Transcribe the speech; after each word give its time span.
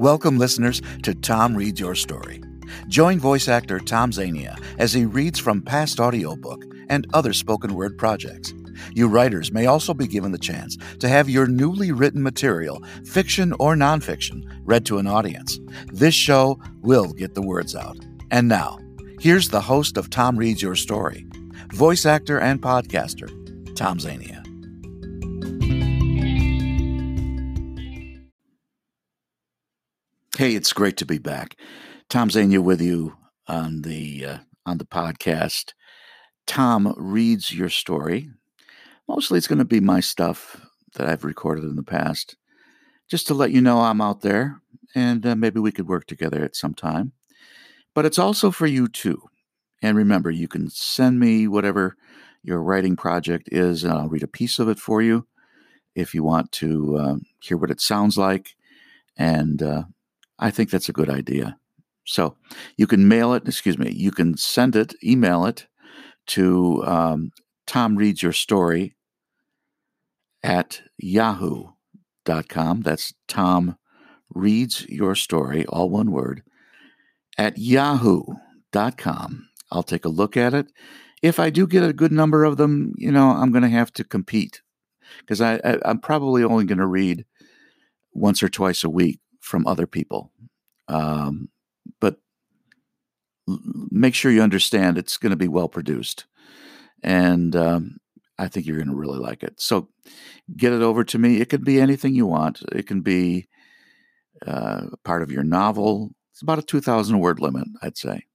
Welcome, 0.00 0.38
listeners, 0.38 0.80
to 1.02 1.12
Tom 1.12 1.56
Reads 1.56 1.80
Your 1.80 1.96
Story. 1.96 2.40
Join 2.86 3.18
voice 3.18 3.48
actor 3.48 3.80
Tom 3.80 4.12
Zania 4.12 4.56
as 4.78 4.92
he 4.92 5.04
reads 5.04 5.40
from 5.40 5.60
past 5.60 5.98
audiobook 5.98 6.62
and 6.88 7.08
other 7.14 7.32
spoken 7.32 7.74
word 7.74 7.98
projects. 7.98 8.54
You 8.94 9.08
writers 9.08 9.50
may 9.50 9.66
also 9.66 9.94
be 9.94 10.06
given 10.06 10.30
the 10.30 10.38
chance 10.38 10.78
to 11.00 11.08
have 11.08 11.28
your 11.28 11.48
newly 11.48 11.90
written 11.90 12.22
material, 12.22 12.80
fiction 13.06 13.52
or 13.58 13.74
nonfiction, 13.74 14.44
read 14.62 14.86
to 14.86 14.98
an 14.98 15.08
audience. 15.08 15.58
This 15.92 16.14
show 16.14 16.60
will 16.80 17.12
get 17.12 17.34
the 17.34 17.42
words 17.42 17.74
out. 17.74 17.98
And 18.30 18.46
now, 18.46 18.78
here's 19.18 19.48
the 19.48 19.62
host 19.62 19.96
of 19.96 20.10
Tom 20.10 20.36
Reads 20.36 20.62
Your 20.62 20.76
Story, 20.76 21.26
voice 21.72 22.06
actor 22.06 22.38
and 22.38 22.62
podcaster, 22.62 23.26
Tom 23.74 23.98
Zania. 23.98 24.37
Hey, 30.38 30.54
it's 30.54 30.72
great 30.72 30.96
to 30.98 31.04
be 31.04 31.18
back. 31.18 31.56
Tom 32.08 32.28
Zania 32.28 32.60
with 32.60 32.80
you 32.80 33.16
on 33.48 33.82
the 33.82 34.24
uh, 34.24 34.38
on 34.64 34.78
the 34.78 34.84
podcast. 34.84 35.72
Tom 36.46 36.94
reads 36.96 37.52
your 37.52 37.68
story. 37.68 38.30
Mostly, 39.08 39.36
it's 39.36 39.48
going 39.48 39.58
to 39.58 39.64
be 39.64 39.80
my 39.80 39.98
stuff 39.98 40.64
that 40.94 41.08
I've 41.08 41.24
recorded 41.24 41.64
in 41.64 41.74
the 41.74 41.82
past, 41.82 42.36
just 43.10 43.26
to 43.26 43.34
let 43.34 43.50
you 43.50 43.60
know 43.60 43.80
I'm 43.80 44.00
out 44.00 44.20
there, 44.20 44.60
and 44.94 45.26
uh, 45.26 45.34
maybe 45.34 45.58
we 45.58 45.72
could 45.72 45.88
work 45.88 46.06
together 46.06 46.44
at 46.44 46.54
some 46.54 46.72
time. 46.72 47.14
But 47.92 48.06
it's 48.06 48.16
also 48.16 48.52
for 48.52 48.68
you 48.68 48.86
too. 48.86 49.20
And 49.82 49.96
remember, 49.96 50.30
you 50.30 50.46
can 50.46 50.70
send 50.70 51.18
me 51.18 51.48
whatever 51.48 51.96
your 52.44 52.62
writing 52.62 52.94
project 52.94 53.48
is, 53.50 53.82
and 53.82 53.92
I'll 53.92 54.08
read 54.08 54.22
a 54.22 54.28
piece 54.28 54.60
of 54.60 54.68
it 54.68 54.78
for 54.78 55.02
you 55.02 55.26
if 55.96 56.14
you 56.14 56.22
want 56.22 56.52
to 56.52 56.96
uh, 56.96 57.16
hear 57.40 57.56
what 57.56 57.72
it 57.72 57.80
sounds 57.80 58.16
like 58.16 58.54
and 59.16 59.60
uh, 59.60 59.82
I 60.38 60.50
think 60.50 60.70
that's 60.70 60.88
a 60.88 60.92
good 60.92 61.10
idea. 61.10 61.58
So 62.04 62.36
you 62.76 62.86
can 62.86 63.06
mail 63.06 63.34
it, 63.34 63.46
excuse 63.46 63.78
me, 63.78 63.90
you 63.90 64.10
can 64.10 64.36
send 64.36 64.76
it, 64.76 64.94
email 65.04 65.44
it 65.44 65.66
to 66.28 66.82
um, 66.86 67.32
Tom 67.66 67.96
Reads 67.96 68.22
Your 68.22 68.32
Story 68.32 68.96
at 70.42 70.80
yahoo.com. 70.96 72.80
That's 72.82 73.12
Tom 73.26 73.76
Reads 74.34 74.86
Your 74.88 75.14
Story, 75.14 75.66
all 75.66 75.90
one 75.90 76.10
word, 76.10 76.42
at 77.36 77.58
yahoo.com. 77.58 79.48
I'll 79.70 79.82
take 79.82 80.04
a 80.06 80.10
look 80.10 80.36
at 80.36 80.54
it. 80.54 80.68
If 81.20 81.38
I 81.38 81.50
do 81.50 81.66
get 81.66 81.82
a 81.82 81.92
good 81.92 82.12
number 82.12 82.44
of 82.44 82.56
them, 82.56 82.94
you 82.96 83.10
know, 83.10 83.30
I'm 83.30 83.50
going 83.50 83.64
to 83.64 83.68
have 83.68 83.92
to 83.94 84.04
compete 84.04 84.62
because 85.20 85.40
I, 85.40 85.56
I, 85.56 85.78
I'm 85.84 85.98
probably 85.98 86.42
only 86.44 86.64
going 86.64 86.78
to 86.78 86.86
read 86.86 87.26
once 88.14 88.42
or 88.42 88.48
twice 88.48 88.84
a 88.84 88.88
week 88.90 89.20
from 89.48 89.66
other 89.66 89.86
people. 89.86 90.30
Um, 90.88 91.48
but 92.00 92.18
make 93.90 94.14
sure 94.14 94.30
you 94.30 94.42
understand 94.42 94.98
it's 94.98 95.16
going 95.16 95.30
to 95.30 95.36
be 95.36 95.48
well 95.48 95.68
produced. 95.68 96.26
And 97.02 97.56
um, 97.56 97.96
I 98.38 98.48
think 98.48 98.66
you're 98.66 98.76
going 98.76 98.90
to 98.90 98.94
really 98.94 99.18
like 99.18 99.42
it. 99.42 99.60
So 99.60 99.88
get 100.56 100.72
it 100.72 100.82
over 100.82 101.02
to 101.04 101.18
me. 101.18 101.40
It 101.40 101.48
could 101.48 101.64
be 101.64 101.80
anything 101.80 102.14
you 102.14 102.26
want, 102.26 102.62
it 102.72 102.86
can 102.86 103.00
be 103.00 103.48
uh, 104.46 104.86
part 105.02 105.22
of 105.22 105.32
your 105.32 105.44
novel. 105.44 106.10
It's 106.32 106.42
about 106.42 106.58
a 106.58 106.62
2,000 106.62 107.18
word 107.18 107.40
limit, 107.40 107.66
I'd 107.82 107.96
say. 107.96 108.26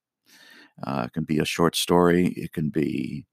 Uh, 0.86 1.04
it 1.06 1.14
can 1.14 1.24
be 1.24 1.40
a 1.40 1.46
short 1.46 1.76
story, 1.76 2.30
it 2.30 2.52
can 2.52 2.70
be 2.70 3.26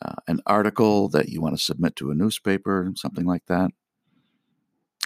uh, 0.00 0.14
an 0.28 0.40
article 0.46 1.08
that 1.08 1.28
you 1.28 1.40
want 1.40 1.56
to 1.56 1.62
submit 1.62 1.96
to 1.96 2.12
a 2.12 2.14
newspaper, 2.14 2.90
something 2.94 3.26
like 3.26 3.44
that. 3.46 3.72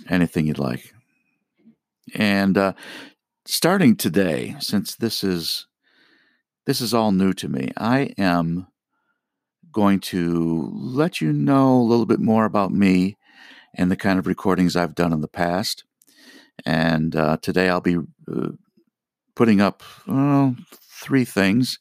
Anything 0.09 0.47
you'd 0.47 0.59
like. 0.59 0.93
And 2.15 2.59
uh, 2.59 2.73
starting 3.47 3.97
today, 3.97 4.57
since 4.61 4.97
this 4.97 5.23
is 5.25 5.67
this 6.67 6.81
is 6.81 6.95
all 6.95 7.13
new 7.13 7.33
to 7.35 7.49
me, 7.49 7.73
I 7.77 8.15
am 8.17 8.69
going 9.73 9.99
to 9.99 10.71
let 10.75 11.21
you 11.21 11.33
know 11.33 11.77
a 11.77 11.83
little 11.83 12.07
bit 12.07 12.21
more 12.21 12.45
about 12.45 12.71
me 12.71 13.17
and 13.75 13.91
the 13.91 13.97
kind 13.97 14.19
of 14.19 14.27
recordings 14.27 14.77
I've 14.77 14.95
done 14.95 15.13
in 15.13 15.23
the 15.23 15.29
past. 15.29 15.85
And 16.65 17.17
uh, 17.17 17.39
today 17.39 17.69
I'll 17.69 17.81
be 17.81 17.97
uh, 17.97 18.51
putting 19.35 19.61
up 19.61 19.83
three 21.03 21.25
things. 21.25 21.81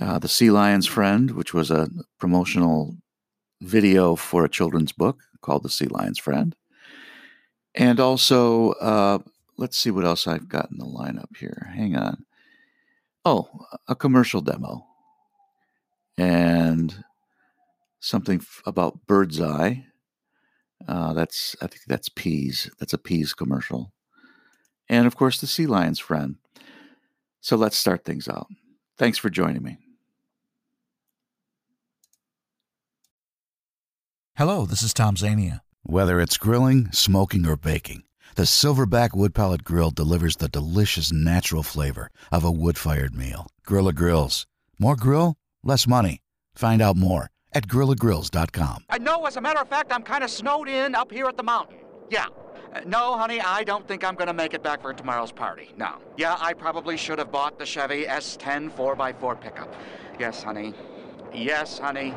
Uh, 0.00 0.18
the 0.18 0.28
Sea 0.28 0.50
Lion's 0.50 0.86
Friend, 0.86 1.32
which 1.32 1.52
was 1.52 1.70
a 1.70 1.88
promotional 2.18 2.96
video 3.60 4.14
for 4.14 4.44
a 4.44 4.48
children's 4.48 4.92
book 4.92 5.18
called 5.42 5.64
The 5.64 5.70
Sea 5.70 5.86
Lion's 5.86 6.18
Friend 6.18 6.54
and 7.78 8.00
also 8.00 8.72
uh, 8.72 9.18
let's 9.56 9.78
see 9.78 9.90
what 9.90 10.04
else 10.04 10.26
I've 10.26 10.48
got 10.48 10.70
in 10.70 10.78
the 10.78 10.84
lineup 10.84 11.36
here. 11.36 11.70
Hang 11.74 11.96
on. 11.96 12.26
Oh, 13.24 13.48
a 13.86 13.94
commercial 13.94 14.40
demo 14.40 14.84
and 16.18 17.04
something 18.00 18.40
f- 18.40 18.62
about 18.66 19.06
Bird's 19.06 19.40
Eye. 19.40 19.86
Uh, 20.86 21.12
that's 21.12 21.56
I 21.62 21.68
think 21.68 21.82
that's 21.86 22.08
peas. 22.08 22.70
That's 22.78 22.92
a 22.92 22.98
peas 22.98 23.32
commercial, 23.34 23.92
and 24.88 25.06
of 25.06 25.16
course 25.16 25.40
the 25.40 25.46
sea 25.46 25.66
lion's 25.66 25.98
friend. 25.98 26.36
So 27.40 27.56
let's 27.56 27.76
start 27.76 28.04
things 28.04 28.28
out. 28.28 28.46
Thanks 28.96 29.18
for 29.18 29.30
joining 29.30 29.62
me. 29.62 29.78
Hello, 34.36 34.66
this 34.66 34.82
is 34.82 34.94
Tom 34.94 35.16
Zania. 35.16 35.60
Whether 35.90 36.20
it's 36.20 36.36
grilling, 36.36 36.92
smoking, 36.92 37.46
or 37.46 37.56
baking, 37.56 38.02
the 38.34 38.42
Silverback 38.42 39.14
Wood 39.14 39.34
Pellet 39.34 39.64
Grill 39.64 39.90
delivers 39.90 40.36
the 40.36 40.46
delicious 40.50 41.10
natural 41.10 41.62
flavor 41.62 42.10
of 42.30 42.44
a 42.44 42.50
wood 42.50 42.76
fired 42.76 43.14
meal. 43.14 43.46
Grilla 43.66 43.94
Grills. 43.94 44.44
More 44.78 44.96
grill, 44.96 45.36
less 45.64 45.86
money. 45.86 46.18
Find 46.54 46.82
out 46.82 46.98
more 46.98 47.28
at 47.54 47.68
GrillaGrills.com. 47.68 48.84
I 48.90 48.98
know, 48.98 49.24
as 49.24 49.38
a 49.38 49.40
matter 49.40 49.60
of 49.60 49.68
fact, 49.70 49.90
I'm 49.90 50.02
kind 50.02 50.22
of 50.22 50.28
snowed 50.28 50.68
in 50.68 50.94
up 50.94 51.10
here 51.10 51.24
at 51.24 51.38
the 51.38 51.42
mountain. 51.42 51.78
Yeah. 52.10 52.26
Uh, 52.74 52.80
no, 52.84 53.16
honey, 53.16 53.40
I 53.40 53.64
don't 53.64 53.88
think 53.88 54.04
I'm 54.04 54.14
going 54.14 54.28
to 54.28 54.34
make 54.34 54.52
it 54.52 54.62
back 54.62 54.82
for 54.82 54.92
tomorrow's 54.92 55.32
party. 55.32 55.72
No. 55.78 56.02
Yeah, 56.18 56.36
I 56.38 56.52
probably 56.52 56.98
should 56.98 57.18
have 57.18 57.32
bought 57.32 57.58
the 57.58 57.64
Chevy 57.64 58.04
S10 58.04 58.72
4x4 58.72 59.40
pickup. 59.40 59.74
Yes, 60.20 60.42
honey. 60.42 60.74
Yes, 61.32 61.78
honey. 61.78 62.14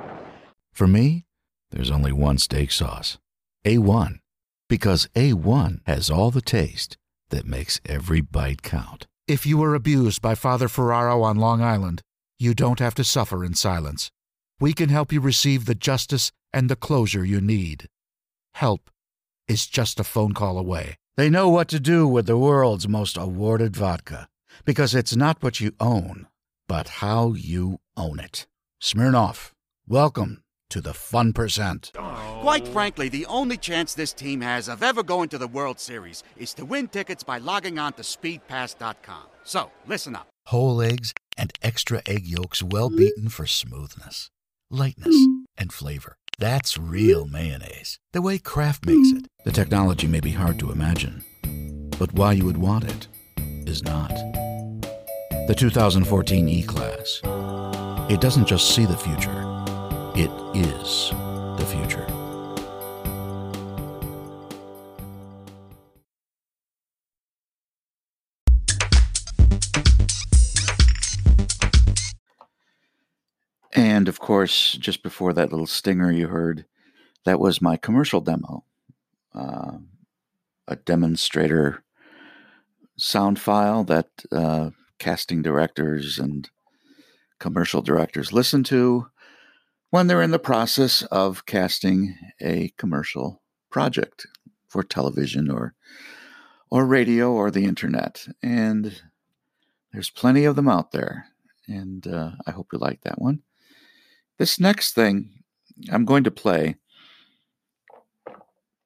For 0.73 0.87
me, 0.87 1.23
there's 1.69 1.89
only 1.89 2.11
one 2.11 2.37
steak 2.37 2.73
sauce 2.73 3.17
a1. 3.65 4.19
Because 4.67 5.07
A1 5.15 5.81
has 5.85 6.09
all 6.09 6.31
the 6.31 6.41
taste 6.41 6.97
that 7.29 7.45
makes 7.45 7.79
every 7.85 8.21
bite 8.21 8.63
count. 8.63 9.05
If 9.27 9.45
you 9.45 9.57
were 9.57 9.75
abused 9.75 10.21
by 10.21 10.35
Father 10.35 10.67
Ferraro 10.67 11.21
on 11.21 11.37
Long 11.37 11.61
Island, 11.61 12.01
you 12.39 12.53
don't 12.53 12.79
have 12.79 12.95
to 12.95 13.03
suffer 13.03 13.45
in 13.45 13.53
silence. 13.53 14.09
We 14.59 14.73
can 14.73 14.89
help 14.89 15.11
you 15.11 15.21
receive 15.21 15.65
the 15.65 15.75
justice 15.75 16.31
and 16.51 16.69
the 16.69 16.75
closure 16.75 17.23
you 17.23 17.39
need. 17.39 17.87
Help 18.55 18.89
is 19.47 19.67
just 19.67 19.99
a 19.99 20.03
phone 20.03 20.33
call 20.33 20.57
away. 20.57 20.95
They 21.15 21.29
know 21.29 21.49
what 21.49 21.67
to 21.69 21.79
do 21.79 22.07
with 22.07 22.25
the 22.25 22.37
world's 22.37 22.87
most 22.87 23.15
awarded 23.15 23.75
vodka 23.75 24.27
because 24.65 24.95
it's 24.95 25.15
not 25.15 25.43
what 25.43 25.59
you 25.59 25.73
own, 25.79 26.27
but 26.67 26.87
how 26.87 27.33
you 27.33 27.79
own 27.95 28.19
it. 28.19 28.47
Smirnoff, 28.81 29.51
welcome 29.87 30.41
to 30.71 30.81
the 30.81 30.93
fun 30.93 31.33
percent. 31.33 31.91
Quite 31.93 32.67
frankly, 32.67 33.09
the 33.09 33.25
only 33.27 33.57
chance 33.57 33.93
this 33.93 34.13
team 34.13 34.41
has 34.41 34.67
of 34.67 34.81
ever 34.81 35.03
going 35.03 35.29
to 35.29 35.37
the 35.37 35.47
World 35.47 35.79
Series 35.79 36.23
is 36.37 36.53
to 36.55 36.65
win 36.65 36.87
tickets 36.87 37.23
by 37.23 37.37
logging 37.37 37.77
on 37.77 37.93
to 37.93 38.01
speedpass.com. 38.01 39.23
So, 39.43 39.71
listen 39.87 40.15
up. 40.15 40.27
Whole 40.47 40.81
eggs 40.81 41.13
and 41.37 41.51
extra 41.61 42.01
egg 42.05 42.25
yolks 42.25 42.63
well 42.63 42.89
beaten 42.89 43.29
for 43.29 43.45
smoothness, 43.45 44.29
lightness, 44.69 45.15
and 45.57 45.71
flavor. 45.71 46.15
That's 46.39 46.77
real 46.77 47.27
mayonnaise, 47.27 47.99
the 48.13 48.21
way 48.21 48.39
Kraft 48.39 48.85
makes 48.85 49.11
it. 49.11 49.27
The 49.43 49.51
technology 49.51 50.07
may 50.07 50.21
be 50.21 50.31
hard 50.31 50.57
to 50.59 50.71
imagine, 50.71 51.23
but 51.99 52.13
why 52.13 52.33
you 52.33 52.45
would 52.45 52.57
want 52.57 52.85
it 52.85 53.07
is 53.67 53.83
not. 53.83 54.09
The 55.47 55.55
2014 55.55 56.49
E 56.49 56.63
Class. 56.63 57.21
It 58.09 58.21
doesn't 58.21 58.47
just 58.47 58.73
see 58.73 58.85
the 58.85 58.97
future 58.97 59.50
it 60.15 60.31
is 60.53 61.11
the 61.57 61.65
future. 61.65 62.05
And 73.73 74.09
of 74.09 74.19
course, 74.19 74.73
just 74.73 75.01
before 75.01 75.31
that 75.33 75.51
little 75.51 75.65
stinger 75.65 76.11
you 76.11 76.27
heard, 76.27 76.65
that 77.23 77.39
was 77.39 77.61
my 77.61 77.77
commercial 77.77 78.19
demo, 78.19 78.65
uh, 79.33 79.77
a 80.67 80.75
demonstrator 80.75 81.83
sound 82.97 83.39
file 83.39 83.83
that 83.85 84.07
uh, 84.31 84.71
casting 84.99 85.41
directors 85.41 86.19
and 86.19 86.49
commercial 87.39 87.81
directors 87.81 88.33
listen 88.33 88.63
to 88.63 89.07
when 89.91 90.07
they're 90.07 90.21
in 90.21 90.31
the 90.31 90.39
process 90.39 91.03
of 91.03 91.45
casting 91.45 92.17
a 92.41 92.73
commercial 92.77 93.41
project 93.69 94.25
for 94.67 94.83
television 94.83 95.51
or 95.51 95.75
or 96.71 96.85
radio 96.85 97.31
or 97.31 97.51
the 97.51 97.65
internet. 97.65 98.25
And 98.41 99.01
there's 99.91 100.09
plenty 100.09 100.45
of 100.45 100.55
them 100.55 100.69
out 100.69 100.91
there. 100.91 101.25
And 101.67 102.07
uh, 102.07 102.31
I 102.47 102.51
hope 102.51 102.69
you 102.71 102.79
like 102.79 103.01
that 103.01 103.21
one. 103.21 103.41
This 104.39 104.59
next 104.59 104.93
thing 104.93 105.43
I'm 105.91 106.05
going 106.05 106.23
to 106.23 106.31
play 106.31 106.77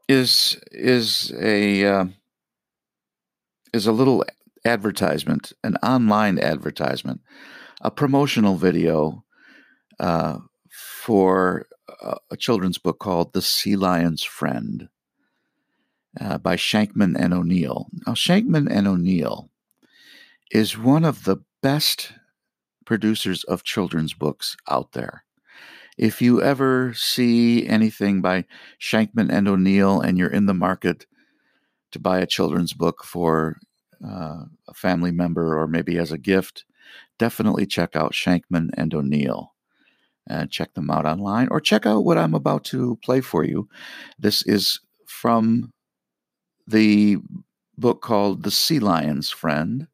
is 0.10 0.60
is 0.72 1.32
a 1.40 1.86
uh, 1.86 2.06
is 3.74 3.86
a 3.86 3.92
little 3.92 4.26
advertisement, 4.66 5.54
an 5.64 5.78
online 5.78 6.40
advertisement, 6.40 7.22
a 7.82 7.92
promotional 7.92 8.56
video 8.56 9.24
uh, 10.00 10.40
for 11.06 11.68
a, 12.02 12.16
a 12.32 12.36
children's 12.36 12.80
book 12.80 12.98
called 12.98 13.32
The 13.34 13.42
Sea 13.44 13.76
Lion's 13.76 14.24
Friend 14.24 14.90
uh, 16.20 16.40
by 16.40 16.56
Shankman 16.56 17.16
and 17.16 17.32
O'Neill. 17.32 17.90
Now, 18.08 18.14
Shankman 18.14 18.68
and 18.72 18.88
O'Neill 18.88 19.52
is 20.50 20.80
one 20.80 21.06
of 21.06 21.26
the 21.26 21.38
best 21.62 22.14
producers 22.88 23.44
of 23.44 23.64
children's 23.64 24.16
books 24.16 24.58
out 24.68 24.94
there. 24.94 25.24
If 25.96 26.24
you 26.24 26.42
ever 26.42 26.96
see 26.96 27.68
anything 27.68 28.22
by 28.22 28.46
Shankman 28.82 29.32
and 29.32 29.48
O'Neill 29.48 30.02
and 30.02 30.18
you're 30.18 30.28
in 30.28 30.48
the 30.48 30.56
market 30.56 31.06
to 31.92 32.00
buy 32.00 32.18
a 32.18 32.26
children's 32.26 32.74
book 32.74 33.04
for 33.04 33.60
uh, 34.04 34.46
a 34.68 34.74
family 34.74 35.12
member 35.12 35.56
or 35.56 35.68
maybe 35.68 36.00
as 36.00 36.12
a 36.12 36.18
gift, 36.18 36.66
definitely 37.20 37.68
check 37.68 37.96
out 37.96 38.14
Shankman 38.14 38.72
and 38.74 38.92
O'Neill. 38.92 39.55
And 40.28 40.50
check 40.50 40.74
them 40.74 40.90
out 40.90 41.06
online 41.06 41.50
or 41.52 41.62
check 41.62 41.86
out 41.86 42.04
what 42.04 42.18
I'm 42.18 42.34
about 42.34 42.64
to 42.66 42.98
play 43.04 43.22
for 43.22 43.44
you. 43.44 43.70
This 44.18 44.42
is 44.42 44.80
from 45.06 45.72
the 46.68 47.18
book 47.78 48.02
called 48.02 48.44
The 48.44 48.52
Sea 48.52 48.80
Lion's 48.80 49.30
Friend, 49.30 49.88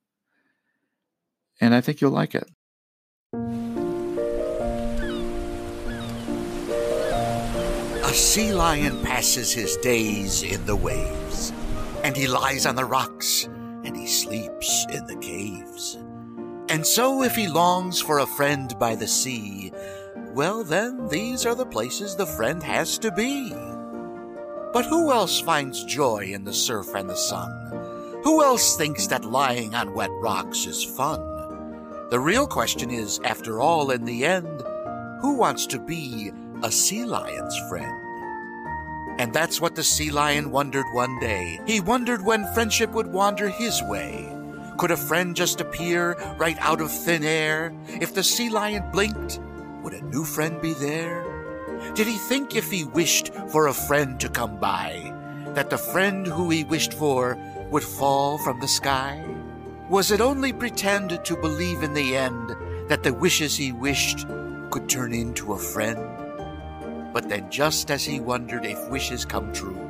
and 1.60 1.76
I 1.76 1.82
think 1.82 2.02
you'll 2.02 2.12
like 2.12 2.36
it. 2.36 2.50
A 8.04 8.14
sea 8.14 8.54
lion 8.54 9.02
passes 9.04 9.54
his 9.54 9.78
days 9.78 10.44
in 10.44 10.66
the 10.66 10.76
waves, 10.76 11.54
and 12.04 12.16
he 12.16 12.28
lies 12.28 12.66
on 12.66 12.76
the 12.76 12.86
rocks, 12.86 13.46
and 13.86 13.96
he 13.96 14.06
sleeps 14.08 14.86
in 14.92 15.06
the 15.08 15.16
caves. 15.18 15.98
And 16.68 16.86
so, 16.86 17.24
if 17.24 17.36
he 17.36 17.48
longs 17.48 18.02
for 18.02 18.20
a 18.20 18.26
friend 18.26 18.74
by 18.80 18.96
the 18.96 19.08
sea, 19.08 19.72
well, 20.34 20.64
then 20.64 21.08
these 21.08 21.46
are 21.46 21.56
the 21.56 21.66
places 21.66 22.16
the 22.16 22.26
friend 22.26 22.62
has 22.64 22.98
to 23.00 23.12
be. 23.12 23.54
But 24.74 24.86
who 24.86 25.12
else 25.12 25.40
finds 25.40 25.84
joy 25.84 26.32
in 26.34 26.44
the 26.44 26.54
surf 26.54 26.96
and 26.96 27.10
the 27.10 27.16
sun? 27.16 27.52
Who 28.24 28.44
else 28.44 28.78
thinks 28.78 29.08
that 29.08 29.26
lying 29.26 29.76
on 29.76 29.94
wet 29.94 30.12
rocks 30.14 30.66
is 30.66 30.84
fun? 30.84 31.20
The 32.10 32.20
real 32.20 32.48
question 32.48 32.92
is, 32.92 33.20
after 33.24 33.60
all, 33.60 33.92
in 33.92 34.06
the 34.06 34.26
end, 34.26 34.64
who 35.22 35.36
wants 35.36 35.66
to 35.68 35.80
be 35.80 36.32
a 36.64 36.72
sea 36.72 37.06
lion's 37.06 37.58
friend? 37.70 37.98
And 39.20 39.34
that's 39.34 39.60
what 39.60 39.76
the 39.76 39.84
sea 39.84 40.12
lion 40.12 40.52
wondered 40.52 40.86
one 40.94 41.20
day. 41.20 41.60
He 41.66 41.80
wondered 41.80 42.24
when 42.24 42.52
friendship 42.54 42.92
would 42.92 43.08
wander 43.08 43.50
his 43.50 43.82
way. 43.84 44.28
Could 44.78 44.92
a 44.92 44.98
friend 44.98 45.36
just 45.36 45.62
appear 45.62 46.14
right 46.38 46.58
out 46.60 46.82
of 46.82 46.92
thin 46.92 47.24
air? 47.24 47.74
If 47.88 48.14
the 48.14 48.24
sea 48.24 48.50
lion 48.50 48.90
blinked, 48.92 49.40
would 49.82 49.94
a 49.94 50.02
new 50.02 50.24
friend 50.24 50.62
be 50.62 50.74
there? 50.74 51.26
Did 51.96 52.08
he 52.08 52.18
think 52.18 52.56
if 52.56 52.70
he 52.70 52.84
wished 52.84 53.34
for 53.50 53.68
a 53.68 53.74
friend 53.74 54.20
to 54.20 54.30
come 54.30 54.60
by, 54.60 55.14
that 55.56 55.70
the 55.70 55.78
friend 55.78 56.28
who 56.28 56.50
he 56.50 56.64
wished 56.64 56.94
for 56.94 57.38
would 57.72 57.84
fall 57.84 58.38
from 58.38 58.60
the 58.60 58.68
sky? 58.68 59.26
Was 59.90 60.12
it 60.12 60.22
only 60.22 60.54
pretend 60.54 61.24
to 61.26 61.36
believe 61.36 61.84
in 61.84 61.94
the 61.94 62.16
end 62.16 62.56
that 62.88 63.04
the 63.04 63.14
wishes 63.14 63.58
he 63.58 63.72
wished 63.72 64.26
could 64.70 64.88
turn 64.88 65.14
into 65.14 65.54
a 65.54 65.58
friend? 65.58 66.00
But 67.14 67.28
then, 67.28 67.50
just 67.50 67.92
as 67.92 68.06
he 68.06 68.20
wondered 68.20 68.66
if 68.66 68.90
wishes 68.90 69.26
come 69.26 69.52
true, 69.52 69.88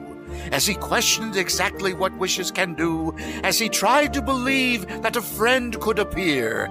as 0.51 0.65
he 0.65 0.73
questioned 0.73 1.35
exactly 1.35 1.93
what 1.93 2.17
wishes 2.17 2.49
can 2.49 2.73
do, 2.73 3.15
as 3.43 3.59
he 3.59 3.69
tried 3.69 4.13
to 4.13 4.21
believe 4.21 4.87
that 5.03 5.17
a 5.17 5.21
friend 5.21 5.79
could 5.81 5.99
appear, 5.99 6.69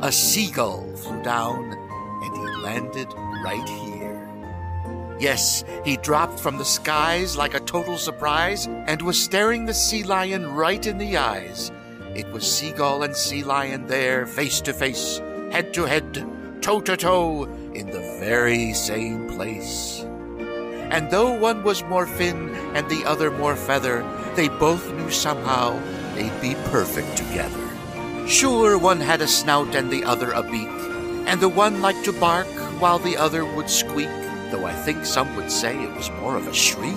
a 0.00 0.10
seagull 0.10 0.90
flew 0.96 1.22
down 1.22 1.81
landed 2.62 3.08
right 3.44 3.68
here. 3.68 4.28
Yes, 5.20 5.64
he 5.84 5.96
dropped 5.98 6.40
from 6.40 6.58
the 6.58 6.64
skies 6.64 7.36
like 7.36 7.54
a 7.54 7.60
total 7.60 7.98
surprise 7.98 8.66
and 8.66 9.02
was 9.02 9.22
staring 9.22 9.66
the 9.66 9.74
sea 9.74 10.02
lion 10.02 10.52
right 10.54 10.84
in 10.86 10.98
the 10.98 11.16
eyes. 11.16 11.70
It 12.14 12.30
was 12.32 12.50
seagull 12.50 13.02
and 13.02 13.14
sea 13.16 13.44
lion 13.44 13.86
there, 13.86 14.26
face 14.26 14.60
to 14.62 14.72
face, 14.72 15.18
head 15.50 15.72
to 15.74 15.84
head, 15.84 16.26
toe 16.60 16.80
to 16.80 16.96
toe, 16.96 17.44
in 17.74 17.86
the 17.86 18.00
very 18.20 18.74
same 18.74 19.28
place. 19.28 20.04
And 20.92 21.10
though 21.10 21.32
one 21.32 21.62
was 21.62 21.82
more 21.84 22.06
fin 22.06 22.54
and 22.74 22.88
the 22.88 23.04
other 23.04 23.30
more 23.30 23.56
feather, 23.56 24.04
they 24.36 24.48
both 24.48 24.92
knew 24.92 25.10
somehow 25.10 25.80
they'd 26.14 26.40
be 26.40 26.54
perfect 26.70 27.16
together. 27.16 27.58
Sure, 28.26 28.76
one 28.76 29.00
had 29.00 29.22
a 29.22 29.26
snout 29.26 29.74
and 29.74 29.90
the 29.90 30.04
other 30.04 30.32
a 30.32 30.42
beak, 30.42 30.68
and 31.26 31.40
the 31.40 31.48
one 31.48 31.80
liked 31.80 32.04
to 32.04 32.12
bark 32.12 32.46
while 32.80 32.98
the 32.98 33.16
other 33.16 33.44
would 33.44 33.70
squeak, 33.70 34.08
though 34.50 34.64
I 34.64 34.72
think 34.72 35.04
some 35.04 35.34
would 35.36 35.50
say 35.50 35.82
it 35.82 35.94
was 35.94 36.10
more 36.20 36.36
of 36.36 36.46
a 36.46 36.54
shriek. 36.54 36.96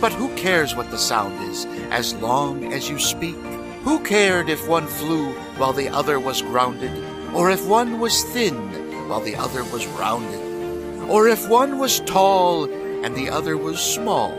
But 0.00 0.12
who 0.12 0.34
cares 0.36 0.76
what 0.76 0.90
the 0.90 0.98
sound 0.98 1.42
is, 1.50 1.64
as 1.90 2.14
long 2.14 2.72
as 2.72 2.88
you 2.88 2.98
speak? 2.98 3.36
Who 3.84 3.98
cared 4.00 4.48
if 4.48 4.68
one 4.68 4.86
flew 4.86 5.32
while 5.58 5.72
the 5.72 5.88
other 5.88 6.18
was 6.20 6.42
grounded, 6.42 6.92
or 7.34 7.50
if 7.50 7.66
one 7.66 7.98
was 8.00 8.24
thin 8.24 9.08
while 9.08 9.20
the 9.20 9.36
other 9.36 9.64
was 9.64 9.86
rounded, 9.86 11.08
or 11.08 11.28
if 11.28 11.48
one 11.48 11.78
was 11.78 12.00
tall 12.00 12.64
and 13.04 13.14
the 13.14 13.30
other 13.30 13.56
was 13.56 13.80
small? 13.80 14.32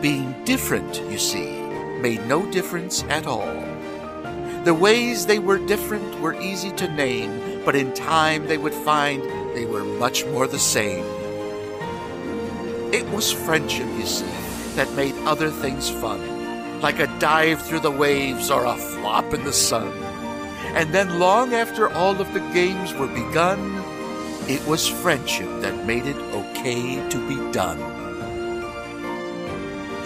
Being 0.00 0.34
different, 0.44 1.00
you 1.10 1.18
see, 1.18 1.60
made 2.00 2.26
no 2.26 2.48
difference 2.52 3.02
at 3.04 3.26
all. 3.26 3.54
The 4.64 4.74
ways 4.74 5.26
they 5.26 5.38
were 5.38 5.58
different 5.58 6.20
were 6.20 6.40
easy 6.40 6.70
to 6.72 6.88
name, 6.92 7.47
but 7.68 7.76
in 7.76 7.92
time 7.92 8.46
they 8.46 8.56
would 8.56 8.72
find 8.72 9.22
they 9.54 9.66
were 9.66 9.84
much 9.84 10.24
more 10.24 10.46
the 10.46 10.58
same. 10.58 11.04
It 12.94 13.06
was 13.10 13.30
friendship, 13.30 13.86
you 13.98 14.06
see, 14.06 14.24
that 14.76 14.90
made 14.94 15.14
other 15.26 15.50
things 15.50 15.90
fun 15.90 16.80
like 16.80 16.98
a 16.98 17.18
dive 17.18 17.60
through 17.60 17.80
the 17.80 17.90
waves 17.90 18.50
or 18.50 18.64
a 18.64 18.74
flop 18.74 19.34
in 19.34 19.44
the 19.44 19.52
sun. 19.52 19.92
And 20.78 20.94
then, 20.94 21.18
long 21.18 21.52
after 21.52 21.90
all 21.90 22.18
of 22.18 22.32
the 22.32 22.40
games 22.54 22.94
were 22.94 23.06
begun, 23.06 23.60
it 24.48 24.66
was 24.66 24.88
friendship 24.88 25.50
that 25.60 25.84
made 25.84 26.06
it 26.06 26.16
okay 26.16 27.06
to 27.10 27.28
be 27.28 27.52
done. 27.52 27.78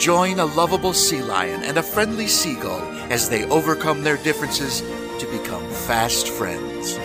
Join 0.00 0.40
a 0.40 0.46
lovable 0.46 0.94
sea 0.94 1.22
lion 1.22 1.62
and 1.62 1.78
a 1.78 1.82
friendly 1.94 2.26
seagull 2.26 2.82
as 3.12 3.28
they 3.28 3.48
overcome 3.50 4.02
their 4.02 4.16
differences 4.16 4.80
to 5.20 5.28
become 5.30 5.62
fast 5.70 6.26
friends. 6.26 6.98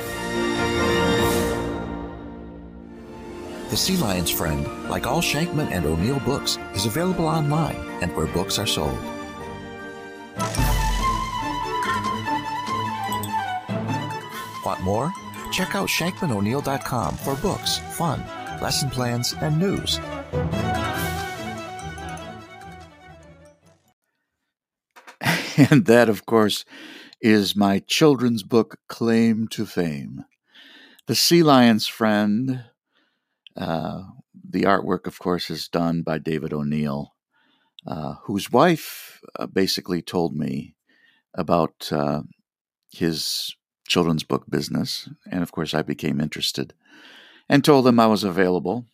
The 3.69 3.75
Sea 3.75 3.97
Lion's 3.97 4.31
Friend, 4.31 4.89
like 4.89 5.05
all 5.05 5.21
Shankman 5.21 5.71
and 5.71 5.85
O'Neill 5.85 6.21
books, 6.21 6.57
is 6.73 6.85
available 6.85 7.25
online 7.25 7.75
and 8.01 8.15
where 8.15 8.27
books 8.27 8.57
are 8.57 8.65
sold. 8.65 8.97
Want 14.65 14.81
more? 14.81 15.11
Check 15.51 15.75
out 15.75 15.89
ShankmanO'Neill.com 15.89 17.17
for 17.17 17.35
books, 17.35 17.79
fun, 17.91 18.21
lesson 18.61 18.89
plans, 18.89 19.33
and 19.41 19.59
news. 19.59 19.99
And 25.71 25.85
that, 25.87 26.07
of 26.07 26.25
course, 26.25 26.65
is 27.19 27.55
my 27.55 27.79
children's 27.79 28.43
book, 28.43 28.77
Claim 28.87 29.47
to 29.49 29.65
Fame. 29.65 30.23
The 31.07 31.15
Sea 31.15 31.41
Lion's 31.41 31.87
Friend. 31.87 32.63
Uh, 33.57 34.03
the 34.49 34.63
artwork, 34.63 35.07
of 35.07 35.19
course, 35.19 35.49
is 35.49 35.67
done 35.67 36.03
by 36.03 36.19
David 36.19 36.53
O'Neill, 36.53 37.15
uh, 37.87 38.15
whose 38.23 38.51
wife 38.51 39.19
uh, 39.37 39.47
basically 39.47 40.01
told 40.01 40.35
me 40.35 40.75
about 41.33 41.89
uh, 41.91 42.21
his 42.91 43.55
children's 43.87 44.23
book 44.23 44.45
business. 44.49 45.09
And 45.31 45.41
of 45.41 45.51
course, 45.51 45.73
I 45.73 45.81
became 45.81 46.21
interested 46.21 46.73
and 47.49 47.63
told 47.63 47.87
him 47.87 47.99
I 47.99 48.07
was 48.07 48.23
available. 48.23 48.85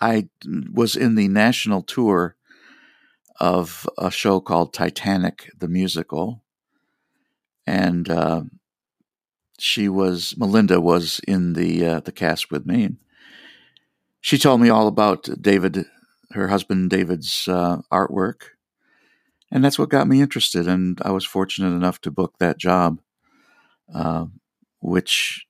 I 0.00 0.28
was 0.72 0.94
in 0.94 1.14
the 1.14 1.28
national 1.28 1.82
tour 1.82 2.36
of 3.40 3.88
a 3.96 4.10
show 4.10 4.40
called 4.40 4.72
Titanic 4.72 5.50
the 5.58 5.68
Musical. 5.68 6.42
And 7.66 8.08
uh, 8.08 8.42
she 9.58 9.88
was, 9.88 10.36
Melinda 10.36 10.80
was 10.80 11.20
in 11.26 11.54
the, 11.54 12.00
the 12.04 12.12
cast 12.12 12.50
with 12.50 12.66
me. 12.66 12.96
She 14.20 14.38
told 14.38 14.60
me 14.60 14.68
all 14.68 14.88
about 14.88 15.28
David, 15.40 15.86
her 16.32 16.48
husband 16.48 16.90
David's 16.90 17.48
uh, 17.48 17.78
artwork 17.92 18.42
and 19.50 19.64
that's 19.64 19.78
what 19.78 19.88
got 19.88 20.08
me 20.08 20.20
interested. 20.20 20.66
And 20.66 21.00
I 21.02 21.10
was 21.10 21.24
fortunate 21.24 21.74
enough 21.74 22.00
to 22.02 22.10
book 22.10 22.34
that 22.38 22.58
job, 22.58 23.00
uh, 23.94 24.26
which 24.80 25.46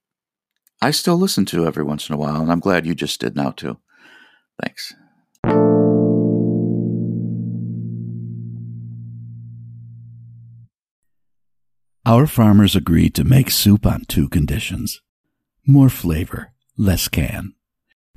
I 0.80 0.90
still 0.92 1.16
listen 1.16 1.44
to 1.46 1.66
every 1.66 1.82
once 1.82 2.08
in 2.08 2.14
a 2.14 2.18
while. 2.18 2.40
And 2.40 2.52
I'm 2.52 2.60
glad 2.60 2.86
you 2.86 2.94
just 2.94 3.20
did 3.20 3.34
now, 3.34 3.50
too. 3.50 3.78
Thanks. 4.62 4.94
Our 12.06 12.26
farmers 12.26 12.74
agreed 12.74 13.14
to 13.16 13.24
make 13.24 13.50
soup 13.50 13.84
on 13.84 14.04
two 14.06 14.28
conditions 14.28 15.02
more 15.66 15.90
flavor, 15.90 16.52
less 16.78 17.08
can. 17.08 17.52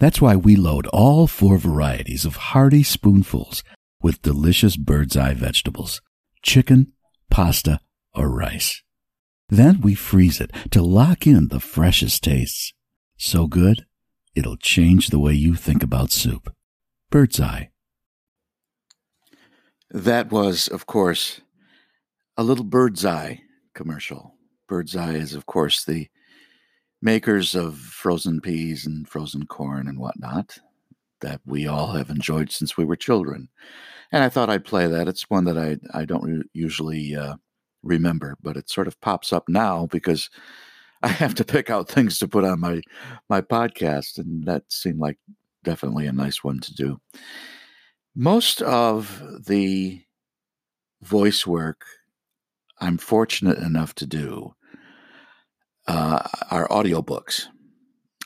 That's 0.01 0.19
why 0.19 0.35
we 0.35 0.55
load 0.55 0.87
all 0.87 1.27
four 1.27 1.59
varieties 1.59 2.25
of 2.25 2.35
hearty 2.35 2.81
spoonfuls 2.81 3.63
with 4.01 4.23
delicious 4.23 4.75
bird's 4.75 5.15
eye 5.15 5.35
vegetables 5.35 6.01
chicken, 6.41 6.93
pasta, 7.29 7.79
or 8.15 8.27
rice. 8.27 8.81
Then 9.47 9.79
we 9.79 9.93
freeze 9.93 10.41
it 10.41 10.49
to 10.71 10.81
lock 10.81 11.27
in 11.27 11.49
the 11.49 11.59
freshest 11.59 12.23
tastes. 12.23 12.73
So 13.15 13.45
good, 13.45 13.85
it'll 14.33 14.57
change 14.57 15.09
the 15.09 15.19
way 15.19 15.33
you 15.33 15.53
think 15.53 15.83
about 15.83 16.11
soup. 16.11 16.51
Bird's 17.11 17.39
eye. 17.39 17.69
That 19.91 20.31
was, 20.31 20.67
of 20.67 20.87
course, 20.87 21.41
a 22.35 22.41
little 22.41 22.65
bird's 22.65 23.05
eye 23.05 23.41
commercial. 23.75 24.33
Bird's 24.67 24.95
Eye 24.95 25.13
is, 25.13 25.35
of 25.35 25.45
course, 25.45 25.83
the 25.83 26.07
makers 27.01 27.55
of 27.55 27.77
frozen 27.77 28.41
peas 28.41 28.85
and 28.85 29.07
frozen 29.07 29.45
corn 29.45 29.87
and 29.87 29.99
whatnot 29.99 30.57
that 31.21 31.41
we 31.45 31.67
all 31.67 31.93
have 31.93 32.09
enjoyed 32.09 32.51
since 32.51 32.77
we 32.77 32.85
were 32.85 32.95
children. 32.95 33.47
And 34.11 34.23
I 34.23 34.29
thought 34.29 34.49
I'd 34.49 34.65
play 34.65 34.87
that. 34.87 35.07
It's 35.07 35.29
one 35.29 35.45
that 35.45 35.57
I 35.57 35.77
I 35.97 36.05
don't 36.05 36.23
re- 36.23 36.43
usually 36.53 37.15
uh, 37.15 37.35
remember, 37.83 38.37
but 38.41 38.57
it 38.57 38.69
sort 38.69 38.87
of 38.87 38.99
pops 39.01 39.31
up 39.31 39.47
now 39.47 39.87
because 39.87 40.29
I 41.03 41.07
have 41.09 41.35
to 41.35 41.45
pick 41.45 41.69
out 41.69 41.89
things 41.89 42.19
to 42.19 42.27
put 42.27 42.43
on 42.43 42.59
my 42.59 42.81
my 43.29 43.41
podcast, 43.41 44.17
and 44.17 44.45
that 44.45 44.63
seemed 44.69 44.99
like 44.99 45.17
definitely 45.63 46.07
a 46.07 46.11
nice 46.11 46.43
one 46.43 46.59
to 46.59 46.73
do. 46.73 46.99
Most 48.15 48.61
of 48.61 49.21
the 49.45 50.01
voice 51.01 51.47
work 51.47 51.85
I'm 52.79 52.97
fortunate 52.97 53.59
enough 53.59 53.95
to 53.95 54.05
do 54.05 54.55
uh, 55.87 56.27
are 56.49 56.67
audiobooks. 56.67 57.47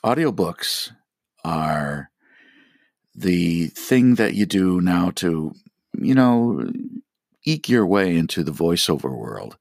Audiobooks 0.04 0.92
are 1.44 2.10
the 3.14 3.68
thing 3.68 4.16
that 4.16 4.34
you 4.34 4.46
do 4.46 4.82
now 4.82 5.12
to, 5.16 5.54
you 5.98 6.14
know, 6.14 6.70
eke 7.44 7.70
your 7.70 7.86
way 7.86 8.16
into 8.16 8.44
the 8.44 8.52
voiceover 8.52 9.16
world. 9.18 9.58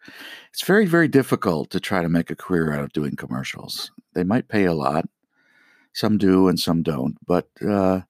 It's 0.52 0.64
very, 0.64 0.86
very 0.86 1.08
difficult 1.08 1.70
to 1.70 1.80
try 1.80 2.02
to 2.02 2.08
make 2.08 2.30
a 2.30 2.36
career 2.36 2.72
out 2.72 2.82
of 2.82 2.92
doing 2.92 3.16
commercials. 3.16 3.90
They 4.14 4.24
might 4.24 4.48
pay 4.48 4.64
a 4.64 4.72
lot, 4.72 5.08
some 5.92 6.18
do 6.18 6.48
and 6.48 6.58
some 6.58 6.82
don't, 6.82 7.16
but 7.26 7.48
uh, 7.66 8.02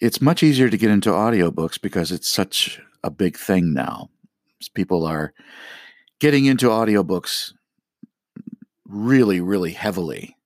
it's 0.00 0.20
much 0.20 0.42
easier 0.42 0.68
to 0.68 0.76
get 0.76 0.90
into 0.90 1.10
audiobooks 1.10 1.80
because 1.80 2.10
it's 2.10 2.28
such 2.28 2.80
a 3.04 3.10
big 3.10 3.36
thing 3.36 3.72
now 3.72 4.10
people 4.74 5.06
are 5.06 5.32
getting 6.18 6.46
into 6.46 6.68
audiobooks 6.68 7.52
really, 8.88 9.40
really 9.40 9.72
heavily. 9.72 10.36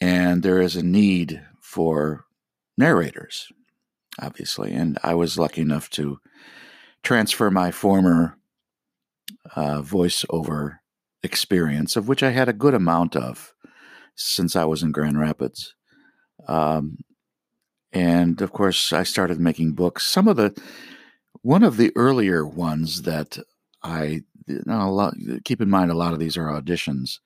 And 0.00 0.42
there 0.42 0.60
is 0.60 0.76
a 0.76 0.82
need 0.82 1.42
for 1.60 2.24
narrators, 2.78 3.48
obviously. 4.20 4.72
And 4.72 4.98
I 5.02 5.14
was 5.14 5.38
lucky 5.38 5.62
enough 5.62 5.90
to 5.90 6.18
transfer 7.02 7.50
my 7.50 7.70
former 7.70 8.38
uh, 9.54 9.82
voiceover 9.82 10.78
experience, 11.22 11.96
of 11.96 12.08
which 12.08 12.22
I 12.22 12.30
had 12.30 12.48
a 12.48 12.52
good 12.52 12.74
amount 12.74 13.16
of 13.16 13.52
since 14.14 14.56
I 14.56 14.64
was 14.64 14.82
in 14.82 14.92
Grand 14.92 15.18
Rapids. 15.18 15.74
Um, 16.48 16.98
and 17.92 18.40
of 18.40 18.52
course, 18.52 18.92
I 18.92 19.02
started 19.02 19.40
making 19.40 19.72
books. 19.72 20.06
Some 20.06 20.28
of 20.28 20.36
the 20.36 20.58
one 21.42 21.62
of 21.62 21.76
the 21.76 21.92
earlier 21.96 22.46
ones 22.46 23.02
that 23.02 23.38
I 23.82 24.22
keep 25.44 25.60
in 25.60 25.70
mind, 25.70 25.90
a 25.90 25.94
lot 25.94 26.12
of 26.12 26.18
these 26.18 26.36
are 26.36 26.48
auditions. 26.48 27.18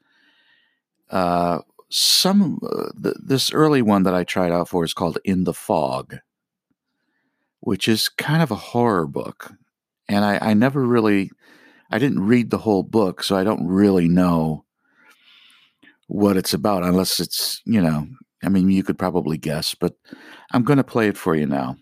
Uh, 1.10 1.60
some 1.90 2.60
uh, 2.62 2.90
th- 3.02 3.16
this 3.22 3.52
early 3.52 3.82
one 3.82 4.04
that 4.04 4.14
I 4.14 4.24
tried 4.24 4.52
out 4.52 4.68
for 4.68 4.84
is 4.84 4.94
called 4.94 5.18
In 5.24 5.44
the 5.44 5.52
Fog, 5.52 6.18
which 7.60 7.88
is 7.88 8.08
kind 8.08 8.42
of 8.42 8.50
a 8.50 8.56
horror 8.56 9.06
book, 9.06 9.52
and 10.08 10.24
I, 10.24 10.38
I 10.40 10.54
never 10.54 10.86
really, 10.86 11.30
I 11.90 11.98
didn't 11.98 12.26
read 12.26 12.50
the 12.50 12.58
whole 12.58 12.84
book, 12.84 13.24
so 13.24 13.36
I 13.36 13.44
don't 13.44 13.66
really 13.66 14.08
know 14.08 14.64
what 16.06 16.36
it's 16.36 16.54
about 16.54 16.84
unless 16.84 17.20
it's 17.20 17.60
you 17.64 17.80
know, 17.80 18.06
I 18.42 18.48
mean, 18.48 18.70
you 18.70 18.84
could 18.84 18.98
probably 18.98 19.36
guess, 19.36 19.74
but 19.74 19.94
I'm 20.52 20.62
going 20.62 20.78
to 20.78 20.84
play 20.84 21.08
it 21.08 21.18
for 21.18 21.34
you 21.34 21.46
now. 21.46 21.76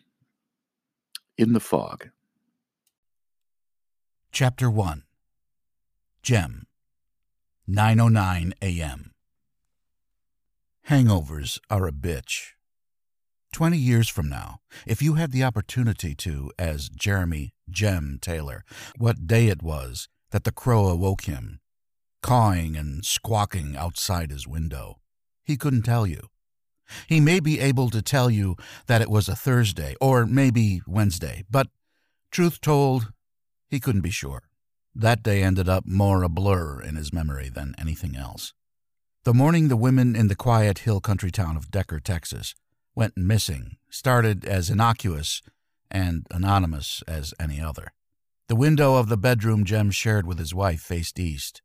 In 1.37 1.52
the 1.52 1.61
Fog. 1.61 2.08
Chapter 4.32 4.70
1 4.70 5.04
Jem 6.23 6.66
9:09 7.68 8.52
a.m. 8.62 9.12
Hangovers 10.88 11.61
are 11.68 11.87
a 11.87 11.92
bitch. 11.92 12.52
20 13.52 13.76
years 13.76 14.09
from 14.09 14.30
now, 14.30 14.61
if 14.87 15.02
you 15.02 15.14
had 15.14 15.33
the 15.33 15.45
opportunity 15.45 16.14
to 16.14 16.50
as 16.59 16.88
Jeremy 16.88 17.52
Jem 17.68 18.18
Taylor, 18.23 18.64
what 18.97 19.26
day 19.26 19.49
it 19.49 19.62
was 19.62 20.09
that 20.30 20.45
the 20.45 20.50
crow 20.50 20.87
awoke 20.87 21.25
him, 21.25 21.61
cawing 22.23 22.75
and 22.75 23.04
squawking 23.04 23.76
outside 23.76 24.30
his 24.30 24.49
window, 24.49 24.97
he 25.45 25.59
couldn't 25.59 25.83
tell 25.83 26.07
you. 26.07 26.30
He 27.07 27.21
may 27.21 27.38
be 27.38 27.61
able 27.61 27.90
to 27.90 28.00
tell 28.00 28.30
you 28.30 28.57
that 28.87 29.02
it 29.02 29.11
was 29.11 29.28
a 29.28 29.37
Thursday 29.37 29.95
or 30.00 30.25
maybe 30.25 30.80
Wednesday, 30.87 31.45
but 31.50 31.66
truth 32.30 32.62
told, 32.62 33.12
he 33.68 33.78
couldn't 33.78 34.00
be 34.00 34.11
sure. 34.11 34.45
That 34.95 35.23
day 35.23 35.42
ended 35.42 35.68
up 35.68 35.85
more 35.85 36.23
a 36.23 36.30
blur 36.30 36.80
in 36.80 36.97
his 36.97 37.12
memory 37.12 37.50
than 37.50 37.75
anything 37.76 38.16
else. 38.16 38.54
The 39.28 39.35
morning 39.35 39.68
the 39.68 39.76
women 39.76 40.16
in 40.16 40.28
the 40.28 40.35
quiet 40.35 40.78
hill 40.78 41.02
country 41.02 41.30
town 41.30 41.58
of 41.58 41.70
Decker, 41.70 42.00
Texas, 42.00 42.54
went 42.94 43.14
missing 43.14 43.76
started 43.90 44.47
as 44.47 44.70
innocuous 44.70 45.42
and 45.90 46.26
anonymous 46.30 47.02
as 47.06 47.35
any 47.38 47.61
other. 47.61 47.92
The 48.47 48.56
window 48.56 48.94
of 48.94 49.11
the 49.11 49.18
bedroom 49.18 49.66
Jem 49.66 49.90
shared 49.90 50.26
with 50.26 50.38
his 50.38 50.54
wife 50.54 50.80
faced 50.80 51.18
east, 51.18 51.61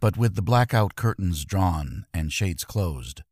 but 0.00 0.18
with 0.18 0.34
the 0.34 0.42
blackout 0.42 0.96
curtains 0.96 1.46
drawn 1.46 2.04
and 2.12 2.30
shades 2.30 2.62
closed, 2.62 3.22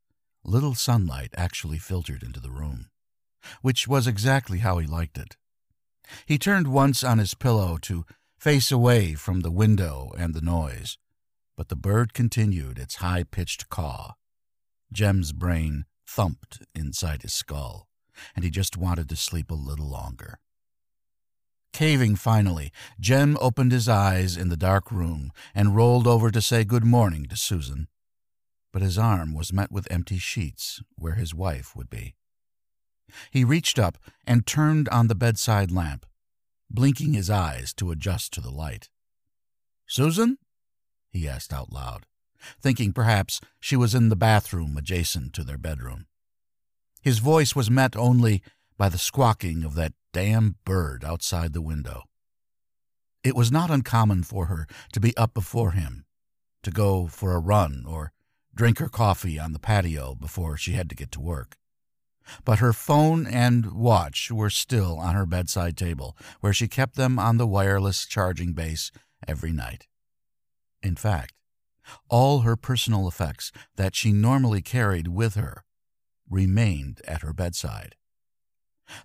little 0.43 0.75
sunlight 0.75 1.35
actually 1.37 1.77
filtered 1.77 2.23
into 2.23 2.41
the 2.41 2.51
room, 2.51 2.89
which 3.61 3.87
was 3.87 4.07
exactly 4.07 4.61
how 4.61 4.79
he 4.79 4.87
liked 4.87 5.19
it. 5.19 5.37
He 6.25 6.39
turned 6.39 6.69
once 6.69 7.05
on 7.05 7.19
his 7.19 7.35
pillow 7.35 7.77
to 7.83 8.07
face 8.39 8.73
away 8.73 9.13
from 9.13 9.41
the 9.41 9.51
window 9.51 10.15
and 10.17 10.33
the 10.33 10.41
noise, 10.41 10.97
but 11.57 11.69
the 11.69 11.77
bird 11.77 12.13
continued 12.13 12.79
its 12.79 12.97
high 12.97 13.25
pitched 13.25 13.69
caw. 13.69 14.15
Jem's 14.93 15.33
brain 15.33 15.85
thumped 16.07 16.63
inside 16.75 17.23
his 17.23 17.33
skull, 17.33 17.89
and 18.35 18.45
he 18.45 18.51
just 18.51 18.77
wanted 18.77 19.09
to 19.09 19.17
sleep 19.17 19.51
a 19.51 19.55
little 19.55 19.89
longer. 19.89 20.39
Caving 21.73 22.17
finally, 22.17 22.73
Jem 22.99 23.37
opened 23.39 23.73
his 23.73 23.89
eyes 23.89 24.37
in 24.37 24.49
the 24.49 24.57
dark 24.57 24.91
room 24.91 25.31
and 25.55 25.77
rolled 25.77 26.07
over 26.07 26.31
to 26.31 26.41
say 26.41 26.65
good 26.65 26.85
morning 26.85 27.27
to 27.27 27.37
Susan. 27.37 27.89
But 28.73 28.81
his 28.83 28.97
arm 28.97 29.35
was 29.35 29.53
met 29.53 29.71
with 29.71 29.91
empty 29.91 30.19
sheets 30.19 30.83
where 30.97 31.15
his 31.15 31.35
wife 31.35 31.77
would 31.77 31.91
be. 31.91 32.15
He 33.31 33.45
reached 33.45 33.79
up 33.79 33.99
and 34.27 34.47
turned 34.47 34.89
on 34.89 35.09
the 35.09 35.15
bedside 35.15 35.71
lamp, 35.71 36.07
blinking 36.71 37.13
his 37.13 37.29
eyes 37.29 37.75
to 37.75 37.91
adjust 37.91 38.33
to 38.33 38.41
the 38.41 38.51
light. 38.51 38.89
Susan? 39.87 40.39
He 41.11 41.29
asked 41.29 41.53
out 41.53 41.73
loud, 41.73 42.07
thinking 42.61 42.93
perhaps 42.93 43.41
she 43.61 43.77
was 43.77 43.95
in 43.95 44.09
the 44.09 44.17
bathroom 44.17 44.77
adjacent 44.77 45.33
to 45.35 45.45
their 45.45 45.59
bedroom. 45.59 46.07
His 47.03 47.19
voice 47.19 47.55
was 47.55 47.71
met 47.71 47.97
only 47.97 48.43
by 48.77 48.89
the 48.89 48.99
squawking 48.99 49.65
of 49.65 49.75
that 49.75 49.93
damn 50.13 50.57
bird 50.65 51.05
outside 51.05 51.53
the 51.53 51.63
window. 51.63 52.03
It 53.23 53.37
was 53.37 53.51
not 53.51 53.71
uncommon 53.71 54.23
for 54.23 54.47
her 54.47 54.67
to 54.93 55.01
be 55.01 55.17
up 55.17 55.35
before 55.35 55.73
him, 55.73 56.05
to 56.63 56.71
go 56.71 57.07
for 57.07 57.33
a 57.33 57.41
run 57.41 57.85
or 57.87 58.13
drink 58.55 58.79
her 58.79 58.89
coffee 58.89 59.39
on 59.39 59.53
the 59.53 59.59
patio 59.59 60.15
before 60.15 60.57
she 60.57 60.73
had 60.73 60.89
to 60.89 60.97
get 60.97 61.13
to 61.13 61.21
work. 61.21 61.57
But 62.45 62.59
her 62.59 62.73
phone 62.73 63.27
and 63.27 63.73
watch 63.73 64.31
were 64.31 64.51
still 64.51 64.99
on 64.99 65.15
her 65.15 65.27
bedside 65.27 65.77
table, 65.77 66.17
where 66.41 66.53
she 66.53 66.67
kept 66.67 66.97
them 66.97 67.19
on 67.19 67.37
the 67.37 67.47
wireless 67.47 68.07
charging 68.07 68.53
base 68.53 68.91
every 69.29 69.53
night. 69.53 69.87
In 70.83 70.97
fact, 70.97 71.33
all 72.09 72.41
her 72.41 72.57
personal 72.57 73.07
effects 73.07 73.53
that 73.77 73.95
she 73.95 74.13
normally 74.13 74.63
carried 74.63 75.09
with 75.09 75.35
her 75.35 75.65
remained 76.29 77.01
at 77.07 77.23
her 77.23 77.33
bedside. 77.33 77.95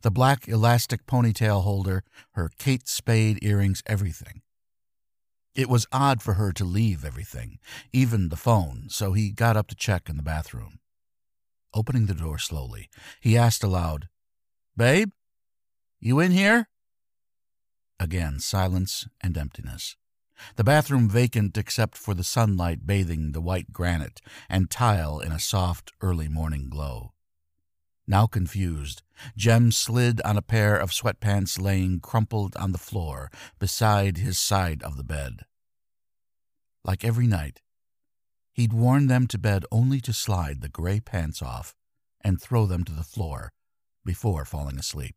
The 0.01 0.11
black 0.11 0.47
elastic 0.47 1.05
ponytail 1.05 1.63
holder, 1.63 2.03
her 2.31 2.49
Kate 2.57 2.87
Spade 2.87 3.39
earrings, 3.41 3.81
everything. 3.85 4.41
It 5.53 5.69
was 5.69 5.87
odd 5.91 6.21
for 6.21 6.35
her 6.35 6.51
to 6.53 6.63
leave 6.63 7.03
everything, 7.03 7.59
even 7.91 8.29
the 8.29 8.37
phone, 8.37 8.87
so 8.89 9.13
he 9.13 9.31
got 9.31 9.57
up 9.57 9.67
to 9.67 9.75
check 9.75 10.07
in 10.07 10.17
the 10.17 10.23
bathroom. 10.23 10.79
Opening 11.73 12.05
the 12.05 12.13
door 12.13 12.37
slowly, 12.37 12.89
he 13.19 13.37
asked 13.37 13.63
aloud, 13.63 14.07
Babe, 14.77 15.11
you 15.99 16.19
in 16.19 16.31
here? 16.31 16.67
Again, 17.99 18.39
silence 18.39 19.07
and 19.21 19.37
emptiness. 19.37 19.95
The 20.55 20.63
bathroom 20.63 21.09
vacant 21.09 21.57
except 21.57 21.97
for 21.97 22.13
the 22.13 22.23
sunlight 22.23 22.85
bathing 22.85 23.31
the 23.31 23.41
white 23.41 23.71
granite 23.71 24.21
and 24.49 24.69
tile 24.69 25.19
in 25.19 25.31
a 25.31 25.39
soft 25.39 25.91
early 26.01 26.27
morning 26.27 26.69
glow. 26.69 27.13
Now 28.07 28.27
confused, 28.27 29.03
Jem 29.37 29.71
slid 29.71 30.21
on 30.21 30.37
a 30.37 30.41
pair 30.41 30.75
of 30.75 30.91
sweatpants 30.91 31.61
laying 31.61 31.99
crumpled 31.99 32.55
on 32.57 32.71
the 32.71 32.77
floor 32.77 33.29
beside 33.59 34.17
his 34.17 34.39
side 34.39 34.81
of 34.83 34.97
the 34.97 35.03
bed. 35.03 35.45
Like 36.83 37.05
every 37.05 37.27
night, 37.27 37.61
he'd 38.51 38.73
worn 38.73 39.07
them 39.07 39.27
to 39.27 39.37
bed 39.37 39.65
only 39.71 40.01
to 40.01 40.13
slide 40.13 40.61
the 40.61 40.69
gray 40.69 40.99
pants 40.99 41.41
off 41.41 41.75
and 42.21 42.41
throw 42.41 42.65
them 42.65 42.83
to 42.83 42.91
the 42.91 43.03
floor 43.03 43.51
before 44.03 44.45
falling 44.45 44.79
asleep. 44.79 45.15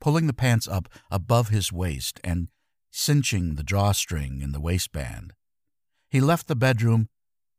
Pulling 0.00 0.26
the 0.26 0.32
pants 0.32 0.66
up 0.66 0.88
above 1.10 1.50
his 1.50 1.70
waist 1.72 2.18
and 2.24 2.48
cinching 2.90 3.54
the 3.54 3.62
drawstring 3.62 4.40
in 4.40 4.52
the 4.52 4.60
waistband, 4.60 5.32
he 6.08 6.20
left 6.20 6.48
the 6.48 6.56
bedroom 6.56 7.08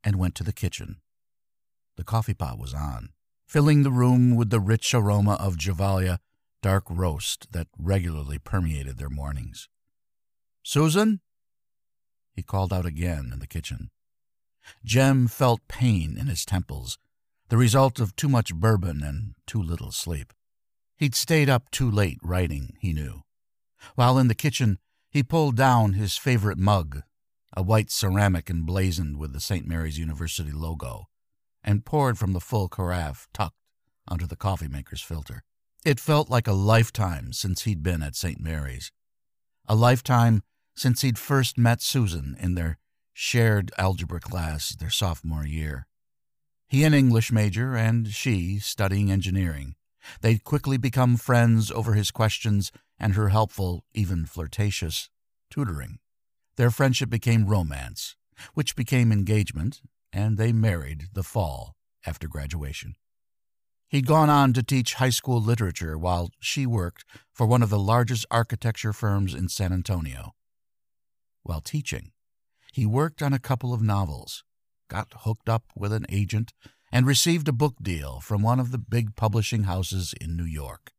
and 0.03 0.17
went 0.17 0.35
to 0.35 0.43
the 0.43 0.53
kitchen. 0.53 0.97
The 1.95 2.03
coffee 2.03 2.33
pot 2.33 2.57
was 2.57 2.73
on, 2.73 3.09
filling 3.47 3.83
the 3.83 3.91
room 3.91 4.35
with 4.35 4.49
the 4.49 4.59
rich 4.59 4.93
aroma 4.93 5.33
of 5.33 5.57
Gevalia 5.57 6.19
dark 6.61 6.83
roast 6.89 7.51
that 7.51 7.67
regularly 7.77 8.37
permeated 8.37 8.97
their 8.97 9.09
mornings. 9.09 9.67
Susan? 10.63 11.21
He 12.33 12.43
called 12.43 12.71
out 12.71 12.85
again 12.85 13.31
in 13.33 13.39
the 13.39 13.47
kitchen. 13.47 13.89
Jem 14.85 15.27
felt 15.27 15.67
pain 15.67 16.17
in 16.19 16.27
his 16.27 16.45
temples, 16.45 16.97
the 17.49 17.57
result 17.57 17.99
of 17.99 18.15
too 18.15 18.29
much 18.29 18.53
bourbon 18.53 19.03
and 19.03 19.33
too 19.47 19.61
little 19.61 19.91
sleep. 19.91 20.33
He'd 20.97 21.15
stayed 21.15 21.49
up 21.49 21.71
too 21.71 21.89
late 21.89 22.19
writing, 22.21 22.77
he 22.79 22.93
knew. 22.93 23.23
While 23.95 24.19
in 24.19 24.27
the 24.27 24.35
kitchen, 24.35 24.77
he 25.11 25.21
pulled 25.21 25.57
down 25.57 25.93
his 25.93 26.17
favorite 26.17 26.57
mug, 26.57 27.03
a 27.55 27.61
white 27.61 27.91
ceramic 27.91 28.49
emblazoned 28.49 29.17
with 29.17 29.33
the 29.33 29.41
St. 29.41 29.67
Mary's 29.67 29.99
University 29.99 30.51
logo, 30.51 31.07
and 31.63 31.85
poured 31.85 32.17
from 32.17 32.31
the 32.31 32.39
full 32.39 32.69
carafe 32.69 33.27
tucked 33.33 33.57
under 34.07 34.25
the 34.25 34.37
coffee 34.37 34.69
maker's 34.69 35.01
filter. 35.01 35.43
It 35.83 35.99
felt 35.99 36.29
like 36.29 36.47
a 36.47 36.53
lifetime 36.53 37.33
since 37.33 37.63
he'd 37.63 37.83
been 37.83 38.01
at 38.01 38.15
St. 38.15 38.39
Mary's, 38.39 38.91
a 39.67 39.75
lifetime 39.75 40.43
since 40.75 41.01
he'd 41.01 41.19
first 41.19 41.57
met 41.57 41.81
Susan 41.81 42.37
in 42.39 42.55
their 42.55 42.77
shared 43.13 43.71
algebra 43.77 44.19
class 44.19 44.69
their 44.69 44.89
sophomore 44.89 45.45
year. 45.45 45.87
He 46.69 46.85
an 46.85 46.93
English 46.93 47.33
major, 47.33 47.75
and 47.75 48.07
she 48.07 48.59
studying 48.59 49.11
engineering. 49.11 49.75
They'd 50.21 50.45
quickly 50.45 50.77
become 50.77 51.17
friends 51.17 51.69
over 51.69 51.93
his 51.93 52.11
questions 52.11 52.71
and 53.01 53.15
her 53.15 53.29
helpful, 53.29 53.83
even 53.93 54.25
flirtatious, 54.25 55.09
tutoring. 55.49 55.97
Their 56.55 56.69
friendship 56.69 57.09
became 57.09 57.47
romance, 57.47 58.15
which 58.53 58.75
became 58.75 59.11
engagement, 59.11 59.81
and 60.13 60.37
they 60.37 60.53
married 60.53 61.07
the 61.13 61.23
fall 61.23 61.75
after 62.05 62.27
graduation. 62.27 62.93
He'd 63.87 64.05
gone 64.05 64.29
on 64.29 64.53
to 64.53 64.63
teach 64.63 64.93
high 64.93 65.09
school 65.09 65.41
literature 65.41 65.97
while 65.97 66.29
she 66.39 66.67
worked 66.67 67.03
for 67.33 67.47
one 67.47 67.63
of 67.63 67.71
the 67.71 67.79
largest 67.79 68.25
architecture 68.29 68.93
firms 68.93 69.33
in 69.33 69.49
San 69.49 69.73
Antonio. 69.73 70.35
While 71.41 71.61
teaching, 71.61 72.11
he 72.71 72.85
worked 72.85 73.23
on 73.23 73.33
a 73.33 73.39
couple 73.39 73.73
of 73.73 73.81
novels, 73.81 74.43
got 74.89 75.11
hooked 75.21 75.49
up 75.49 75.63
with 75.75 75.91
an 75.91 76.05
agent, 76.07 76.53
and 76.91 77.07
received 77.07 77.47
a 77.47 77.53
book 77.53 77.75
deal 77.81 78.19
from 78.19 78.43
one 78.43 78.59
of 78.59 78.71
the 78.71 78.77
big 78.77 79.15
publishing 79.15 79.63
houses 79.63 80.13
in 80.21 80.37
New 80.37 80.45
York. 80.45 80.91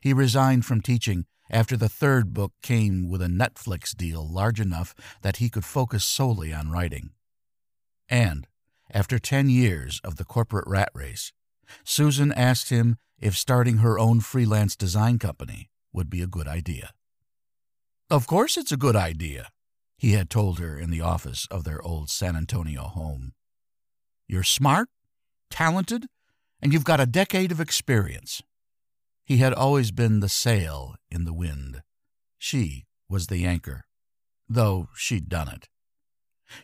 He 0.00 0.12
resigned 0.12 0.64
from 0.64 0.80
teaching 0.80 1.26
after 1.50 1.76
the 1.76 1.88
third 1.88 2.32
book 2.32 2.52
came 2.62 3.08
with 3.08 3.20
a 3.20 3.26
Netflix 3.26 3.94
deal 3.94 4.26
large 4.26 4.60
enough 4.60 4.94
that 5.22 5.36
he 5.36 5.50
could 5.50 5.64
focus 5.64 6.04
solely 6.04 6.52
on 6.52 6.70
writing. 6.70 7.10
And, 8.08 8.46
after 8.90 9.18
10 9.18 9.48
years 9.48 10.00
of 10.04 10.16
the 10.16 10.24
corporate 10.24 10.66
rat 10.66 10.90
race, 10.94 11.32
Susan 11.84 12.32
asked 12.32 12.68
him 12.70 12.96
if 13.18 13.36
starting 13.36 13.78
her 13.78 13.98
own 13.98 14.20
freelance 14.20 14.76
design 14.76 15.18
company 15.18 15.70
would 15.92 16.10
be 16.10 16.22
a 16.22 16.26
good 16.26 16.48
idea. 16.48 16.92
Of 18.10 18.26
course, 18.26 18.56
it's 18.56 18.72
a 18.72 18.76
good 18.76 18.96
idea, 18.96 19.48
he 19.96 20.12
had 20.12 20.28
told 20.28 20.58
her 20.58 20.78
in 20.78 20.90
the 20.90 21.00
office 21.00 21.46
of 21.50 21.64
their 21.64 21.80
old 21.82 22.10
San 22.10 22.36
Antonio 22.36 22.82
home. 22.82 23.32
You're 24.26 24.42
smart, 24.42 24.88
talented, 25.50 26.06
and 26.60 26.72
you've 26.72 26.84
got 26.84 27.00
a 27.00 27.06
decade 27.06 27.52
of 27.52 27.60
experience. 27.60 28.42
He 29.24 29.38
had 29.38 29.52
always 29.52 29.92
been 29.92 30.20
the 30.20 30.28
sail 30.28 30.96
in 31.10 31.24
the 31.24 31.32
wind. 31.32 31.82
She 32.38 32.86
was 33.08 33.28
the 33.28 33.44
anchor, 33.46 33.84
though 34.48 34.88
she'd 34.96 35.28
done 35.28 35.48
it. 35.48 35.68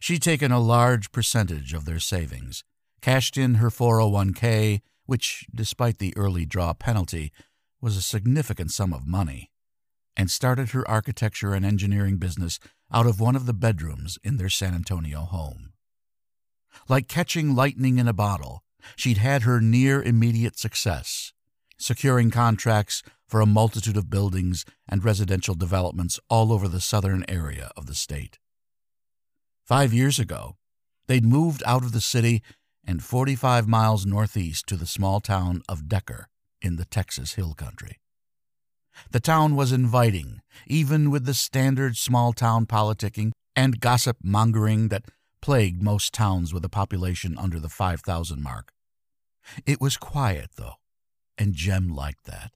She'd 0.00 0.22
taken 0.22 0.50
a 0.50 0.58
large 0.58 1.12
percentage 1.12 1.72
of 1.72 1.84
their 1.84 2.00
savings, 2.00 2.64
cashed 3.00 3.36
in 3.36 3.54
her 3.54 3.70
401k, 3.70 4.80
which, 5.06 5.46
despite 5.54 5.98
the 5.98 6.14
early 6.16 6.44
draw 6.44 6.72
penalty, 6.74 7.32
was 7.80 7.96
a 7.96 8.02
significant 8.02 8.72
sum 8.72 8.92
of 8.92 9.06
money, 9.06 9.50
and 10.16 10.30
started 10.30 10.70
her 10.70 10.88
architecture 10.88 11.54
and 11.54 11.64
engineering 11.64 12.18
business 12.18 12.58
out 12.92 13.06
of 13.06 13.20
one 13.20 13.36
of 13.36 13.46
the 13.46 13.54
bedrooms 13.54 14.18
in 14.24 14.36
their 14.36 14.48
San 14.48 14.74
Antonio 14.74 15.20
home. 15.20 15.72
Like 16.88 17.08
catching 17.08 17.54
lightning 17.54 17.98
in 17.98 18.08
a 18.08 18.12
bottle, 18.12 18.64
she'd 18.96 19.18
had 19.18 19.42
her 19.42 19.60
near 19.60 20.02
immediate 20.02 20.58
success 20.58 21.32
securing 21.78 22.30
contracts 22.30 23.02
for 23.26 23.40
a 23.40 23.46
multitude 23.46 23.96
of 23.96 24.10
buildings 24.10 24.64
and 24.88 25.04
residential 25.04 25.54
developments 25.54 26.18
all 26.28 26.52
over 26.52 26.66
the 26.68 26.80
southern 26.80 27.24
area 27.28 27.70
of 27.76 27.86
the 27.86 27.94
state. 27.94 28.38
Five 29.64 29.92
years 29.92 30.18
ago, 30.18 30.56
they'd 31.06 31.24
moved 31.24 31.62
out 31.66 31.84
of 31.84 31.92
the 31.92 32.00
city 32.00 32.42
and 32.86 33.02
45 33.02 33.68
miles 33.68 34.06
northeast 34.06 34.66
to 34.68 34.76
the 34.76 34.86
small 34.86 35.20
town 35.20 35.62
of 35.68 35.88
Decker 35.88 36.28
in 36.62 36.76
the 36.76 36.86
Texas 36.86 37.34
Hill 37.34 37.54
Country. 37.54 37.98
The 39.10 39.20
town 39.20 39.54
was 39.54 39.72
inviting, 39.72 40.40
even 40.66 41.10
with 41.10 41.24
the 41.24 41.34
standard 41.34 41.96
small 41.96 42.32
town 42.32 42.66
politicking 42.66 43.32
and 43.54 43.80
gossip 43.80 44.16
mongering 44.22 44.88
that 44.88 45.04
plagued 45.40 45.82
most 45.82 46.12
towns 46.12 46.52
with 46.52 46.64
a 46.64 46.68
population 46.68 47.36
under 47.38 47.60
the 47.60 47.68
5,000 47.68 48.42
mark. 48.42 48.72
It 49.66 49.80
was 49.80 49.96
quiet, 49.96 50.50
though, 50.56 50.74
and 51.38 51.54
Jem 51.54 51.88
liked 51.88 52.24
that. 52.24 52.52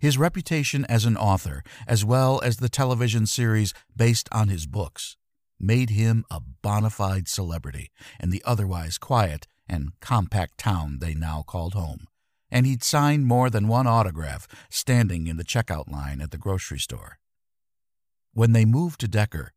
His 0.00 0.16
reputation 0.16 0.84
as 0.86 1.04
an 1.04 1.16
author, 1.16 1.62
as 1.86 2.04
well 2.04 2.40
as 2.42 2.56
the 2.56 2.68
television 2.68 3.26
series 3.26 3.74
based 3.94 4.28
on 4.32 4.48
his 4.48 4.66
books, 4.66 5.16
made 5.60 5.90
him 5.90 6.24
a 6.30 6.40
bona 6.40 6.90
fide 6.90 7.28
celebrity 7.28 7.90
in 8.20 8.30
the 8.30 8.42
otherwise 8.44 8.98
quiet 8.98 9.46
and 9.68 9.92
compact 10.00 10.58
town 10.58 10.98
they 11.00 11.14
now 11.14 11.42
called 11.46 11.74
home, 11.74 12.06
and 12.50 12.66
he'd 12.66 12.82
signed 12.82 13.26
more 13.26 13.50
than 13.50 13.68
one 13.68 13.86
autograph 13.86 14.46
standing 14.70 15.26
in 15.26 15.36
the 15.36 15.44
checkout 15.44 15.90
line 15.90 16.20
at 16.20 16.30
the 16.30 16.38
grocery 16.38 16.78
store. 16.78 17.18
When 18.32 18.52
they 18.52 18.64
moved 18.64 19.00
to 19.00 19.08
Decker, 19.08 19.52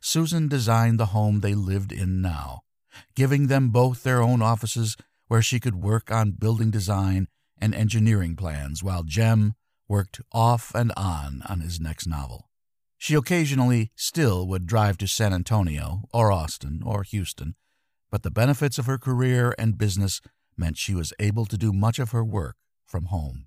Susan 0.00 0.48
designed 0.48 1.00
the 1.00 1.06
home 1.06 1.40
they 1.40 1.54
lived 1.54 1.92
in 1.92 2.20
now, 2.20 2.60
giving 3.14 3.46
them 3.46 3.70
both 3.70 4.02
their 4.02 4.22
own 4.22 4.42
offices 4.42 4.96
where 5.28 5.42
she 5.42 5.60
could 5.60 5.82
work 5.82 6.10
on 6.10 6.32
building 6.32 6.70
design 6.70 7.28
and 7.60 7.74
engineering 7.74 8.36
plans 8.36 8.82
while 8.82 9.02
Jem 9.02 9.54
worked 9.88 10.20
off 10.32 10.74
and 10.74 10.92
on 10.96 11.42
on 11.48 11.60
his 11.60 11.80
next 11.80 12.06
novel. 12.06 12.48
She 12.96 13.14
occasionally 13.14 13.90
still 13.96 14.46
would 14.46 14.66
drive 14.66 14.98
to 14.98 15.06
San 15.06 15.32
Antonio 15.32 16.02
or 16.12 16.30
Austin 16.30 16.82
or 16.84 17.02
Houston, 17.02 17.54
but 18.10 18.22
the 18.22 18.30
benefits 18.30 18.78
of 18.78 18.86
her 18.86 18.98
career 18.98 19.54
and 19.58 19.78
business 19.78 20.20
meant 20.56 20.76
she 20.76 20.94
was 20.94 21.12
able 21.18 21.46
to 21.46 21.56
do 21.56 21.72
much 21.72 21.98
of 21.98 22.10
her 22.10 22.24
work 22.24 22.56
from 22.86 23.06
home. 23.06 23.46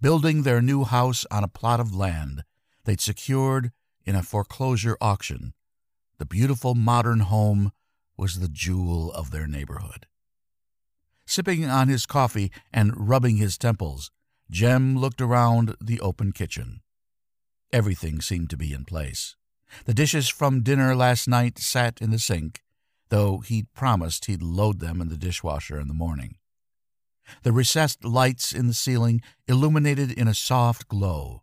Building 0.00 0.42
their 0.42 0.60
new 0.60 0.84
house 0.84 1.24
on 1.30 1.44
a 1.44 1.48
plot 1.48 1.80
of 1.80 1.94
land 1.94 2.44
they'd 2.84 3.00
secured 3.00 3.72
in 4.04 4.14
a 4.14 4.22
foreclosure 4.22 4.96
auction, 5.00 5.54
the 6.18 6.26
beautiful 6.26 6.74
modern 6.74 7.20
home 7.20 7.72
was 8.16 8.38
the 8.38 8.48
jewel 8.48 9.12
of 9.12 9.30
their 9.30 9.46
neighborhood. 9.46 10.06
Sipping 11.26 11.64
on 11.64 11.88
his 11.88 12.06
coffee 12.06 12.52
and 12.72 13.08
rubbing 13.08 13.36
his 13.36 13.58
temples, 13.58 14.10
Jem 14.50 14.96
looked 14.96 15.20
around 15.20 15.74
the 15.80 16.00
open 16.00 16.32
kitchen. 16.32 16.80
Everything 17.72 18.20
seemed 18.20 18.48
to 18.50 18.56
be 18.56 18.72
in 18.72 18.84
place. 18.84 19.34
The 19.84 19.94
dishes 19.94 20.28
from 20.28 20.62
dinner 20.62 20.94
last 20.94 21.26
night 21.26 21.58
sat 21.58 22.00
in 22.00 22.10
the 22.10 22.18
sink, 22.20 22.62
though 23.08 23.38
he'd 23.38 23.72
promised 23.74 24.26
he'd 24.26 24.42
load 24.42 24.78
them 24.78 25.00
in 25.00 25.08
the 25.08 25.16
dishwasher 25.16 25.80
in 25.80 25.88
the 25.88 25.94
morning. 25.94 26.36
The 27.42 27.52
recessed 27.52 28.04
lights 28.04 28.52
in 28.52 28.68
the 28.68 28.74
ceiling 28.74 29.20
illuminated 29.48 30.12
in 30.12 30.28
a 30.28 30.34
soft 30.34 30.86
glow, 30.86 31.42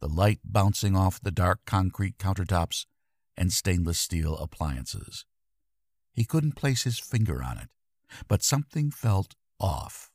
the 0.00 0.08
light 0.08 0.38
bouncing 0.44 0.96
off 0.96 1.20
the 1.20 1.32
dark 1.32 1.60
concrete 1.66 2.16
countertops 2.18 2.86
and 3.36 3.52
stainless 3.52 3.98
steel 3.98 4.36
appliances. 4.36 5.24
He 6.12 6.24
couldn't 6.24 6.52
place 6.52 6.84
his 6.84 7.00
finger 7.00 7.42
on 7.42 7.58
it, 7.58 7.68
but 8.28 8.42
something 8.42 8.90
felt 8.90 9.34
off. 9.60 10.10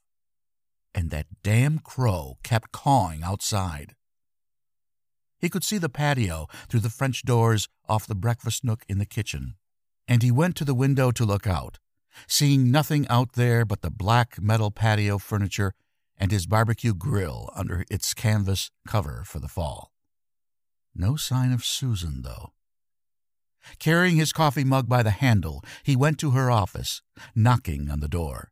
And 0.93 1.10
that 1.10 1.27
damn 1.43 1.80
crow 1.80 2.38
kept 2.43 2.71
cawing 2.71 3.23
outside. 3.23 3.95
He 5.39 5.49
could 5.49 5.63
see 5.63 5.77
the 5.77 5.89
patio 5.89 6.47
through 6.69 6.82
the 6.82 6.89
French 6.89 7.23
doors 7.23 7.67
off 7.89 8.06
the 8.06 8.15
breakfast 8.15 8.63
nook 8.63 8.84
in 8.88 8.99
the 8.99 9.06
kitchen, 9.06 9.56
and 10.08 10.21
he 10.21 10.32
went 10.32 10.56
to 10.58 10.65
the 10.65 10.75
window 10.75 11.12
to 11.12 11.25
look 11.25 11.47
out, 11.47 11.80
seeing 12.27 12.69
nothing 12.69 13.08
out 13.08 13.34
there 13.34 13.65
but 13.65 13.82
the 13.82 13.89
black 13.89 14.39
metal 14.41 14.69
patio 14.69 15.17
furniture 15.17 15.73
and 16.17 16.32
his 16.32 16.45
barbecue 16.45 16.93
grill 16.93 17.49
under 17.56 17.84
its 17.89 18.13
canvas 18.13 18.69
cover 18.88 19.23
for 19.25 19.39
the 19.39 19.47
fall. 19.47 19.91
No 20.93 21.15
sign 21.15 21.51
of 21.51 21.65
Susan, 21.65 22.21
though. 22.21 22.54
Carrying 23.80 24.17
his 24.17 24.34
coffee 24.34 24.63
mug 24.63 24.88
by 24.88 25.04
the 25.04 25.12
handle, 25.12 25.63
he 25.84 25.95
went 25.95 26.17
to 26.19 26.32
her 26.32 26.50
office, 26.50 27.02
knocking 27.36 27.89
on 27.89 28.00
the 28.00 28.08
door. 28.08 28.52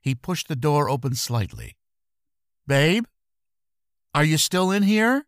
He 0.00 0.14
pushed 0.14 0.48
the 0.48 0.56
door 0.56 0.88
open 0.88 1.14
slightly. 1.14 1.76
Babe? 2.66 3.04
Are 4.14 4.24
you 4.24 4.38
still 4.38 4.70
in 4.70 4.82
here? 4.82 5.26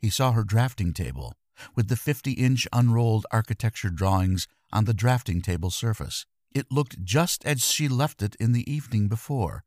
He 0.00 0.10
saw 0.10 0.32
her 0.32 0.44
drafting 0.44 0.92
table, 0.92 1.34
with 1.74 1.88
the 1.88 1.96
50 1.96 2.32
inch 2.32 2.66
unrolled 2.72 3.26
architecture 3.30 3.90
drawings 3.90 4.48
on 4.72 4.84
the 4.84 4.94
drafting 4.94 5.42
table 5.42 5.70
surface. 5.70 6.26
It 6.54 6.70
looked 6.70 7.02
just 7.02 7.44
as 7.44 7.64
she 7.64 7.88
left 7.88 8.22
it 8.22 8.34
in 8.36 8.52
the 8.52 8.70
evening 8.70 9.08
before, 9.08 9.64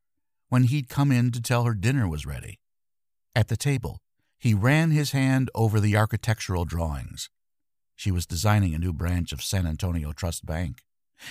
when 0.49 0.63
he'd 0.63 0.89
come 0.89 1.11
in 1.11 1.31
to 1.31 1.41
tell 1.41 1.63
her 1.63 1.73
dinner 1.73 2.07
was 2.07 2.25
ready. 2.25 2.59
At 3.35 3.47
the 3.47 3.57
table, 3.57 3.99
he 4.37 4.53
ran 4.53 4.91
his 4.91 5.11
hand 5.11 5.49
over 5.55 5.79
the 5.79 5.97
architectural 5.97 6.65
drawings. 6.65 7.29
She 7.95 8.11
was 8.11 8.25
designing 8.25 8.73
a 8.73 8.79
new 8.79 8.93
branch 8.93 9.31
of 9.31 9.41
San 9.41 9.65
Antonio 9.65 10.11
Trust 10.11 10.45
Bank, 10.45 10.83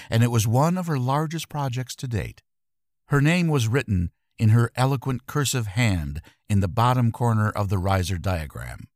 and 0.08 0.22
it 0.22 0.30
was 0.30 0.46
one 0.46 0.78
of 0.78 0.86
her 0.86 0.98
largest 0.98 1.48
projects 1.48 1.94
to 1.96 2.08
date. 2.08 2.42
Her 3.08 3.20
name 3.20 3.48
was 3.48 3.68
written 3.68 4.10
in 4.38 4.48
her 4.48 4.70
eloquent 4.74 5.26
cursive 5.26 5.66
hand 5.66 6.20
in 6.48 6.60
the 6.60 6.68
bottom 6.68 7.12
corner 7.12 7.50
of 7.50 7.68
the 7.68 7.78
riser 7.78 8.18
diagram. 8.18 8.88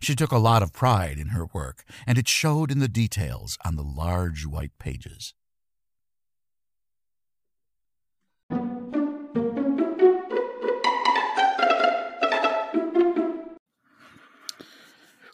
She 0.00 0.14
took 0.14 0.32
a 0.32 0.38
lot 0.38 0.62
of 0.62 0.72
pride 0.72 1.18
in 1.18 1.28
her 1.28 1.46
work, 1.52 1.84
and 2.06 2.18
it 2.18 2.28
showed 2.28 2.70
in 2.70 2.78
the 2.78 2.88
details 2.88 3.58
on 3.64 3.76
the 3.76 3.82
large 3.82 4.46
white 4.46 4.72
pages. 4.78 5.34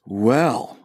Well, 0.07 0.79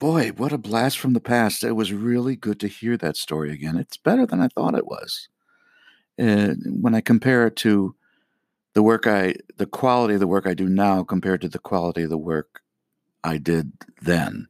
boy, 0.00 0.30
what 0.30 0.50
a 0.50 0.58
blast 0.58 0.98
from 0.98 1.12
the 1.12 1.20
past. 1.20 1.62
It 1.62 1.72
was 1.72 1.92
really 1.92 2.34
good 2.34 2.58
to 2.60 2.68
hear 2.68 2.96
that 2.96 3.16
story 3.16 3.52
again. 3.52 3.76
It's 3.76 3.98
better 3.98 4.26
than 4.26 4.40
I 4.40 4.48
thought 4.48 4.74
it 4.74 4.86
was. 4.86 5.28
When 6.16 6.94
I 6.94 7.00
compare 7.00 7.46
it 7.46 7.56
to 7.56 7.94
the 8.74 8.82
work 8.82 9.06
I, 9.06 9.34
the 9.58 9.66
quality 9.66 10.14
of 10.14 10.20
the 10.20 10.26
work 10.26 10.46
I 10.46 10.54
do 10.54 10.68
now 10.68 11.04
compared 11.04 11.42
to 11.42 11.48
the 11.48 11.58
quality 11.58 12.02
of 12.02 12.10
the 12.10 12.18
work 12.18 12.62
I 13.22 13.36
did 13.36 13.72
then. 14.00 14.48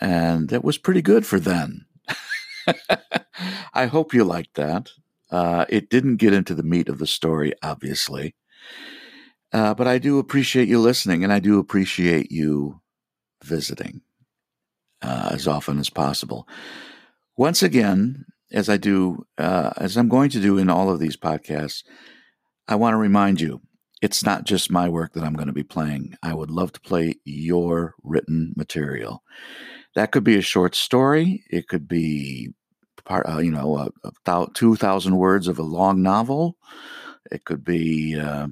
And 0.00 0.52
it 0.52 0.64
was 0.64 0.78
pretty 0.78 1.02
good 1.02 1.26
for 1.26 1.40
then. 1.40 1.86
I 3.74 3.86
hope 3.86 4.14
you 4.14 4.24
liked 4.24 4.54
that. 4.54 4.90
Uh, 5.30 5.66
it 5.68 5.90
didn't 5.90 6.16
get 6.16 6.32
into 6.32 6.54
the 6.54 6.62
meat 6.62 6.88
of 6.88 6.98
the 6.98 7.06
story, 7.06 7.52
obviously. 7.62 8.34
Uh, 9.52 9.74
but 9.74 9.88
I 9.88 9.98
do 9.98 10.18
appreciate 10.18 10.68
you 10.68 10.78
listening, 10.78 11.24
and 11.24 11.32
I 11.32 11.40
do 11.40 11.58
appreciate 11.58 12.30
you 12.30 12.80
visiting 13.42 14.02
uh, 15.02 15.30
as 15.32 15.46
often 15.46 15.78
as 15.78 15.90
possible. 15.90 16.48
Once 17.36 17.62
again, 17.62 18.24
as 18.52 18.68
I 18.68 18.76
do, 18.76 19.26
uh, 19.38 19.70
as 19.76 19.96
I'm 19.96 20.08
going 20.08 20.30
to 20.30 20.40
do 20.40 20.58
in 20.58 20.68
all 20.68 20.90
of 20.90 21.00
these 21.00 21.16
podcasts, 21.16 21.84
I 22.68 22.74
want 22.74 22.94
to 22.94 22.98
remind 22.98 23.40
you 23.40 23.60
it's 24.02 24.24
not 24.24 24.44
just 24.44 24.70
my 24.70 24.88
work 24.88 25.12
that 25.12 25.24
I'm 25.24 25.34
going 25.34 25.46
to 25.46 25.52
be 25.52 25.62
playing. 25.62 26.16
I 26.22 26.34
would 26.34 26.50
love 26.50 26.72
to 26.72 26.80
play 26.80 27.14
your 27.24 27.94
written 28.02 28.52
material. 28.56 29.22
That 29.94 30.12
could 30.12 30.24
be 30.24 30.36
a 30.36 30.42
short 30.42 30.74
story. 30.74 31.44
It 31.50 31.68
could 31.68 31.86
be 31.88 32.50
part, 33.04 33.28
uh, 33.28 33.38
you 33.38 33.50
know, 33.50 33.76
a, 33.76 34.10
a, 34.26 34.46
two 34.54 34.76
thousand 34.76 35.16
words 35.16 35.48
of 35.48 35.58
a 35.58 35.62
long 35.62 36.02
novel. 36.02 36.56
It 37.30 37.44
could 37.44 37.64
be 37.64 38.18
uh, 38.18 38.48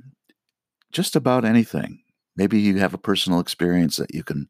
just 0.92 1.16
about 1.16 1.44
anything. 1.44 2.02
Maybe 2.36 2.60
you 2.60 2.78
have 2.78 2.94
a 2.94 2.98
personal 2.98 3.40
experience 3.40 3.96
that 3.96 4.14
you 4.14 4.22
can 4.22 4.48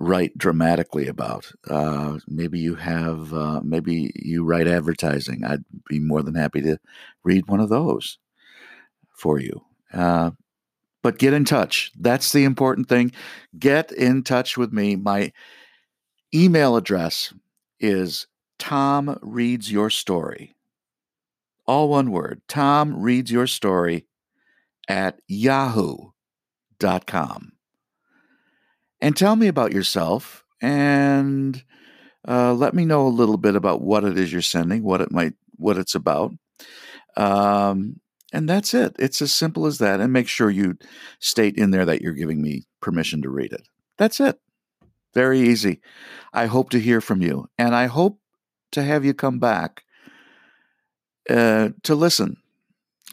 write 0.00 0.36
dramatically 0.36 1.06
about. 1.06 1.50
Uh, 1.68 2.18
maybe 2.26 2.58
you 2.58 2.74
have, 2.74 3.32
uh, 3.32 3.60
maybe 3.62 4.12
you 4.14 4.44
write 4.44 4.68
advertising. 4.68 5.44
I'd 5.44 5.64
be 5.88 5.98
more 5.98 6.22
than 6.22 6.34
happy 6.34 6.60
to 6.62 6.78
read 7.24 7.48
one 7.48 7.60
of 7.60 7.68
those 7.68 8.18
for 9.14 9.40
you. 9.40 9.64
Uh, 9.92 10.32
but 11.02 11.18
get 11.18 11.32
in 11.32 11.44
touch. 11.44 11.92
That's 11.98 12.32
the 12.32 12.44
important 12.44 12.88
thing. 12.88 13.12
Get 13.58 13.92
in 13.92 14.22
touch 14.22 14.56
with 14.56 14.72
me. 14.72 14.96
My 14.96 15.32
email 16.34 16.76
address 16.76 17.32
is 17.78 18.26
Tom 18.58 19.18
reads 19.22 19.70
your 19.70 19.90
story. 19.90 20.54
All 21.66 21.88
one 21.88 22.10
word. 22.10 22.42
Tom 22.48 23.00
reads 23.00 23.30
your 23.30 23.46
story 23.46 24.06
at 24.88 25.20
yahoo.com. 25.28 26.12
And 29.00 29.16
tell 29.16 29.36
me 29.36 29.46
about 29.48 29.72
yourself 29.72 30.44
and 30.60 31.62
uh, 32.26 32.54
let 32.54 32.74
me 32.74 32.84
know 32.84 33.06
a 33.06 33.08
little 33.08 33.36
bit 33.36 33.54
about 33.54 33.82
what 33.82 34.04
it 34.04 34.18
is 34.18 34.32
you're 34.32 34.42
sending, 34.42 34.82
what 34.82 35.00
it 35.00 35.12
might, 35.12 35.34
what 35.56 35.76
it's 35.76 35.94
about. 35.94 36.32
Um, 37.16 38.00
and 38.32 38.48
that's 38.48 38.74
it. 38.74 38.96
It's 38.98 39.22
as 39.22 39.32
simple 39.32 39.66
as 39.66 39.78
that. 39.78 40.00
And 40.00 40.12
make 40.12 40.28
sure 40.28 40.50
you 40.50 40.76
state 41.20 41.56
in 41.56 41.70
there 41.70 41.84
that 41.84 42.02
you're 42.02 42.12
giving 42.12 42.42
me 42.42 42.64
permission 42.80 43.22
to 43.22 43.30
read 43.30 43.52
it. 43.52 43.68
That's 43.98 44.20
it. 44.20 44.38
Very 45.14 45.40
easy. 45.40 45.80
I 46.32 46.46
hope 46.46 46.70
to 46.70 46.80
hear 46.80 47.00
from 47.00 47.22
you. 47.22 47.48
And 47.58 47.74
I 47.74 47.86
hope 47.86 48.20
to 48.72 48.82
have 48.82 49.04
you 49.04 49.14
come 49.14 49.38
back 49.38 49.84
uh, 51.30 51.70
to 51.84 51.94
listen. 51.94 52.36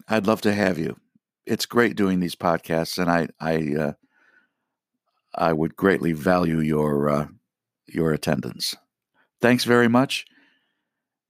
I'd 0.07 0.27
love 0.27 0.41
to 0.41 0.53
have 0.53 0.77
you 0.77 0.97
it's 1.45 1.65
great 1.65 1.95
doing 1.95 2.19
these 2.19 2.35
podcasts, 2.35 2.97
and 2.97 3.09
I 3.09 3.27
I 3.39 3.75
uh, 3.79 3.93
I 5.35 5.53
would 5.53 5.75
greatly 5.75 6.13
value 6.13 6.59
your 6.59 7.09
uh, 7.09 7.27
your 7.87 8.13
attendance. 8.13 8.75
Thanks 9.41 9.63
very 9.65 9.87
much, 9.87 10.25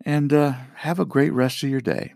and 0.05 0.31
uh, 0.31 0.53
have 0.75 0.99
a 0.99 1.05
great 1.05 1.33
rest 1.33 1.63
of 1.63 1.69
your 1.69 1.81
day. 1.81 2.13